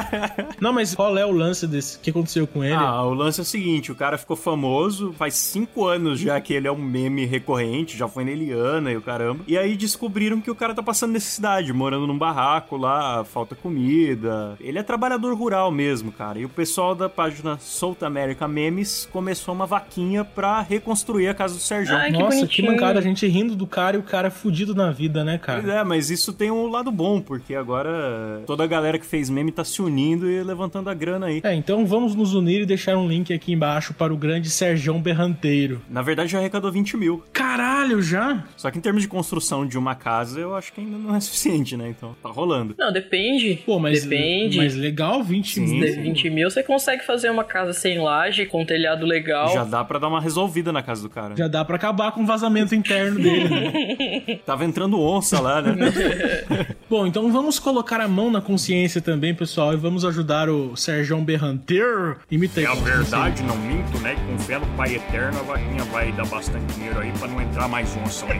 Não, 0.61 0.73
mas 0.73 0.94
qual 0.94 1.16
é 1.16 1.25
o 1.25 1.31
lance 1.31 1.66
desse? 1.66 1.97
O 1.97 2.01
que 2.01 2.11
aconteceu 2.11 2.47
com 2.47 2.64
ele? 2.64 2.75
Ah, 2.75 3.03
o 3.05 3.14
lance 3.14 3.40
é 3.40 3.42
o 3.42 3.47
seguinte: 3.47 3.92
o 3.92 3.94
cara 3.94 4.18
ficou 4.18 4.37
famoso, 4.37 5.12
faz 5.16 5.35
cinco 5.35 5.87
anos 5.87 6.18
já 6.18 6.40
que 6.40 6.53
ele 6.53 6.66
é 6.66 6.73
um 6.73 6.77
meme 6.83 7.25
recorrente, 7.25 7.97
já 7.97 8.09
foi 8.09 8.25
na 8.25 8.31
Eliana 8.33 8.90
e 8.92 8.97
o 8.97 9.01
caramba. 9.03 9.44
E 9.47 9.57
aí 9.57 9.77
descobriram 9.77 10.40
que 10.40 10.51
o 10.51 10.55
cara 10.55 10.75
tá 10.75 10.83
passando 10.83 11.12
necessidade, 11.12 11.73
morando 11.73 12.07
num 12.07 12.18
barraco 12.18 12.77
lá, 12.77 13.25
falta 13.25 13.55
comida. 13.55 14.57
Ele 14.61 14.79
é 14.79 14.83
trabalhador 14.83 15.35
rural 15.37 15.71
mesmo, 15.71 16.11
cara. 16.12 16.38
E 16.38 16.44
o 16.44 16.49
pessoal 16.49 16.94
da 16.94 17.09
página 17.09 17.59
South 17.59 17.99
America 18.03 18.47
Memes 18.49 19.09
começou 19.12 19.55
uma 19.55 19.66
vaquinha 19.66 20.25
pra 20.25 20.61
reconstruir 20.61 21.29
a 21.29 21.35
casa 21.35 21.55
do 21.55 21.61
Sérgio. 21.61 21.97
Ai, 21.97 22.11
que 22.11 22.18
Nossa, 22.18 22.31
que 22.31 22.62
bonitinho. 22.62 22.73
mancada. 22.73 22.99
A 22.99 23.03
gente 23.03 23.27
rindo 23.27 23.55
do 23.55 23.66
cara 23.66 23.97
e 23.97 24.01
o 24.01 24.03
cara 24.03 24.31
fudido 24.31 24.75
na 24.75 24.90
vida, 24.90 25.23
né, 25.25 25.40
Pois 25.44 25.62
cara? 25.64 25.81
é, 25.81 25.85
mas 25.85 26.11
isso 26.11 26.33
tem 26.33 26.51
um 26.51 26.66
lado 26.66 26.90
bom, 26.90 27.21
porque 27.21 27.55
agora 27.55 28.42
Toda 28.48 28.64
a 28.64 28.66
galera 28.66 28.98
que 28.98 29.04
fez 29.04 29.28
meme 29.28 29.52
tá 29.52 29.62
se 29.62 29.82
unindo 29.82 30.26
e 30.30 30.42
levantando 30.42 30.88
a 30.88 30.94
grana 30.94 31.26
aí. 31.26 31.42
É, 31.44 31.52
então 31.52 31.84
vamos 31.84 32.14
nos 32.14 32.32
unir 32.32 32.62
e 32.62 32.64
deixar 32.64 32.96
um 32.96 33.06
link 33.06 33.30
aqui 33.30 33.52
embaixo 33.52 33.92
para 33.92 34.11
o 34.11 34.16
grande 34.16 34.48
Serjão 34.48 34.98
Berranteiro. 35.02 35.82
Na 35.87 36.00
verdade, 36.00 36.32
já 36.32 36.38
arrecadou 36.38 36.72
20 36.72 36.96
mil. 36.96 37.22
Caralho, 37.30 38.00
já? 38.00 38.42
Só 38.56 38.70
que 38.70 38.78
em 38.78 38.80
termos 38.80 39.02
de 39.02 39.08
construção 39.08 39.66
de 39.66 39.76
uma 39.76 39.94
casa, 39.94 40.40
eu 40.40 40.56
acho 40.56 40.72
que 40.72 40.80
ainda 40.80 40.96
não 40.96 41.14
é 41.14 41.20
suficiente, 41.20 41.76
né? 41.76 41.90
Então 41.90 42.16
tá 42.22 42.30
rolando. 42.30 42.74
Não, 42.78 42.90
depende. 42.90 43.62
Pô, 43.66 43.78
mas, 43.78 44.04
Depende. 44.04 44.56
mas 44.56 44.74
legal, 44.74 45.22
20 45.22 45.52
Sim, 45.52 45.66
mil. 45.66 45.87
sim. 45.87 46.02
20 46.04 46.30
mil 46.30 46.50
você 46.50 46.62
consegue 46.62 47.04
fazer 47.04 47.28
uma 47.28 47.44
casa 47.44 47.74
sem 47.74 48.00
laje, 48.00 48.46
com 48.46 48.64
telhado 48.64 49.04
legal. 49.04 49.52
Já 49.52 49.64
dá 49.64 49.84
pra 49.84 49.98
dar 49.98 50.08
uma 50.08 50.22
resolvida 50.22 50.72
na 50.72 50.82
casa 50.82 51.02
do 51.02 51.11
cara. 51.11 51.37
Já 51.37 51.48
dá 51.48 51.66
pra 51.66 51.76
acabar 51.76 52.12
com 52.12 52.22
o 52.22 52.26
vazamento 52.26 52.74
interno 52.74 53.20
dele. 53.20 53.46
né? 53.50 54.40
Tava 54.46 54.64
entrando 54.64 54.98
onça 54.98 55.38
lá, 55.38 55.61
né? 55.61 55.74
Bom, 56.88 57.06
então 57.06 57.30
vamos 57.30 57.58
colocar 57.58 58.00
a 58.00 58.08
mão 58.08 58.30
na 58.30 58.38
consciência 58.40 59.01
também, 59.01 59.35
pessoal, 59.35 59.72
e 59.72 59.77
vamos 59.77 60.05
ajudar 60.05 60.48
o 60.48 60.77
Serjão 60.77 61.24
Berranteiro. 61.24 62.16
Imita 62.31 62.61
aí. 62.61 62.66
É 62.66 62.68
a 62.68 62.74
verdade, 62.74 63.42
não 63.42 63.57
minto, 63.57 63.98
né? 63.98 64.16
Com 64.27 64.38
fé 64.38 64.59
no 64.59 64.66
Pai 64.68 64.94
Eterno, 64.96 65.38
a 65.40 65.42
vaquinha 65.42 65.85
vai 65.85 66.12
dar 66.12 66.27
bastante 66.27 66.74
dinheiro 66.74 67.01
aí 67.01 67.12
pra 67.18 67.29
não 67.29 67.40
entrar 67.40 67.68
mais 67.68 67.96
onça 67.96 68.27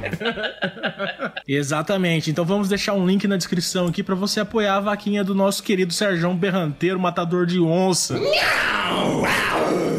casa. 0.00 1.34
Exatamente. 1.46 2.30
Então 2.30 2.44
vamos 2.44 2.68
deixar 2.68 2.92
um 2.94 3.06
link 3.06 3.26
na 3.26 3.36
descrição 3.36 3.86
aqui 3.88 4.02
pra 4.02 4.14
você 4.14 4.40
apoiar 4.40 4.76
a 4.76 4.80
vaquinha 4.80 5.24
do 5.24 5.34
nosso 5.34 5.62
querido 5.62 5.92
Serjão 5.92 6.36
Berranteiro, 6.36 6.98
matador 6.98 7.46
de 7.46 7.60
onça. 7.60 8.18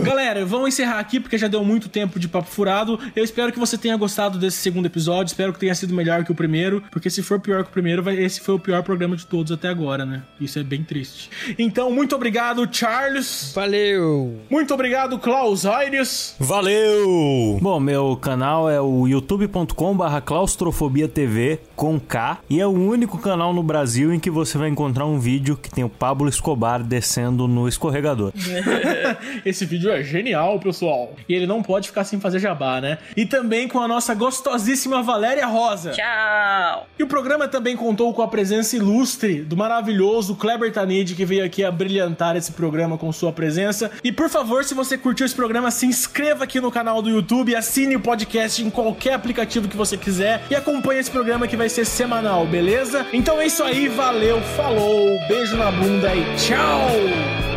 Galera, 0.04 0.23
vamos 0.46 0.70
encerrar 0.70 1.00
aqui 1.00 1.20
porque 1.20 1.38
já 1.38 1.48
deu 1.48 1.64
muito 1.64 1.90
tempo 1.90 2.20
de 2.20 2.28
papo 2.28 2.50
furado. 2.50 3.00
Eu 3.16 3.24
espero 3.24 3.52
que 3.52 3.60
você 3.60 3.78
tenha 3.78 3.96
gostado 3.98 4.38
desse 4.40 4.58
segundo 4.58 4.86
episódio. 4.86 5.32
Espero 5.32 5.54
que 5.54 5.60
tenha 5.60 5.76
sido 5.76 5.94
melhor 5.94 6.24
que 6.24 6.32
o 6.32 6.36
primeiro, 6.36 6.84
porque 6.92 7.10
se 7.10 7.22
for 7.22 7.40
pior 7.40 7.64
que 7.64 7.70
o 7.70 7.74
primeiro, 7.74 8.02
vai- 8.02 8.18
esse 8.18 8.40
foi 8.42 8.56
o 8.56 8.60
pior 8.60 8.82
programa 8.84 9.16
de 9.16 9.26
todos 9.26 9.52
até 9.52 9.68
agora, 9.68 10.06
né? 10.06 10.24
Isso 10.40 10.58
é 10.60 10.64
bem 10.64 10.84
triste. 10.84 11.30
Então, 11.60 11.92
muito 11.92 12.16
obrigado, 12.16 12.68
Charles. 12.72 13.52
Valeu! 13.56 14.40
Muito 14.50 14.74
obrigado, 14.74 15.18
Klaus 15.20 15.66
Aires. 15.66 16.36
Valeu! 16.40 17.60
Bom, 17.62 17.80
meu 17.80 18.16
canal 18.18 18.70
é 18.70 18.80
o 18.82 19.08
youtube.com 19.08 19.96
barra 19.96 20.22
claustrofobia 20.22 21.08
TV 21.08 21.60
com 21.76 22.00
K 22.00 22.40
e 22.50 22.60
é 22.60 22.66
o 22.68 22.72
único 22.72 23.18
canal 23.18 23.54
no 23.54 23.62
Brasil 23.64 24.14
em 24.14 24.20
que 24.20 24.30
você 24.30 24.58
vai 24.58 24.70
encontrar 24.70 25.06
um 25.06 25.20
vídeo 25.20 25.58
que 25.58 25.70
tem 25.70 25.84
o 25.84 25.90
Pablo 25.90 26.28
Escobar 26.30 26.84
descendo 26.84 27.48
no 27.48 27.68
escorregador. 27.68 28.32
Esse 29.46 29.66
vídeo 29.66 29.92
é 29.92 30.02
genial, 30.24 30.58
pessoal. 30.60 31.14
E 31.28 31.34
ele 31.34 31.46
não 31.46 31.62
pode 31.62 31.90
ficar 31.90 32.06
sem 32.06 32.20
fazer 32.20 32.40
jabá, 32.40 32.80
né? 32.80 32.98
E 33.16 33.26
também 33.26 33.68
com 33.68 33.80
a 33.80 33.88
nossa 33.88 34.14
gostosíssima 34.14 35.04
Valéria 35.04 35.46
Rosa. 35.46 35.92
Tchau! 35.92 36.88
E 36.98 37.04
o 37.04 37.08
programa 37.08 37.48
também 37.48 37.76
contou 37.76 38.14
com 38.14 38.22
a 38.22 38.28
presença 38.28 38.78
ilustre 38.78 39.42
do 39.42 39.58
maravilhoso 39.58 40.36
Kleber 40.36 40.72
Tanid, 40.72 41.14
que 41.14 41.26
veio 41.26 41.44
aqui 41.44 41.64
a 41.64 41.72
brilhantar 41.72 42.38
esse 42.38 42.54
programa 42.54 42.98
com 42.98 43.12
sua 43.12 43.34
presença. 43.34 43.92
E 44.04 44.12
por 44.12 44.30
favor, 44.30 44.64
se 44.64 44.74
você 44.74 44.98
curtiu 44.98 45.26
esse 45.26 45.36
programa, 45.36 45.70
se 45.70 45.86
inscreva 45.86 46.46
aqui 46.46 46.62
no 46.62 46.72
canal 46.72 47.02
do 47.02 47.10
YouTube, 47.10 47.56
assine 47.56 47.98
o 47.98 48.00
podcast 48.00 48.64
em 48.64 48.70
qualquer 48.70 49.14
aplicativo 49.14 49.68
que 49.68 49.76
você 49.76 49.98
quiser 49.98 50.42
e 50.50 50.56
acompanhe 50.56 51.02
esse 51.02 51.12
programa 51.12 51.48
que 51.48 51.58
vai 51.58 51.68
ser 51.68 51.86
semanal, 51.86 52.46
beleza? 52.46 53.06
Então 53.12 53.42
é 53.42 53.48
isso 53.48 53.64
aí, 53.64 53.90
valeu, 53.90 54.40
falou, 54.56 55.20
beijo 55.28 55.58
na 55.58 55.72
bunda 55.72 56.16
e 56.16 56.24
tchau! 56.38 57.53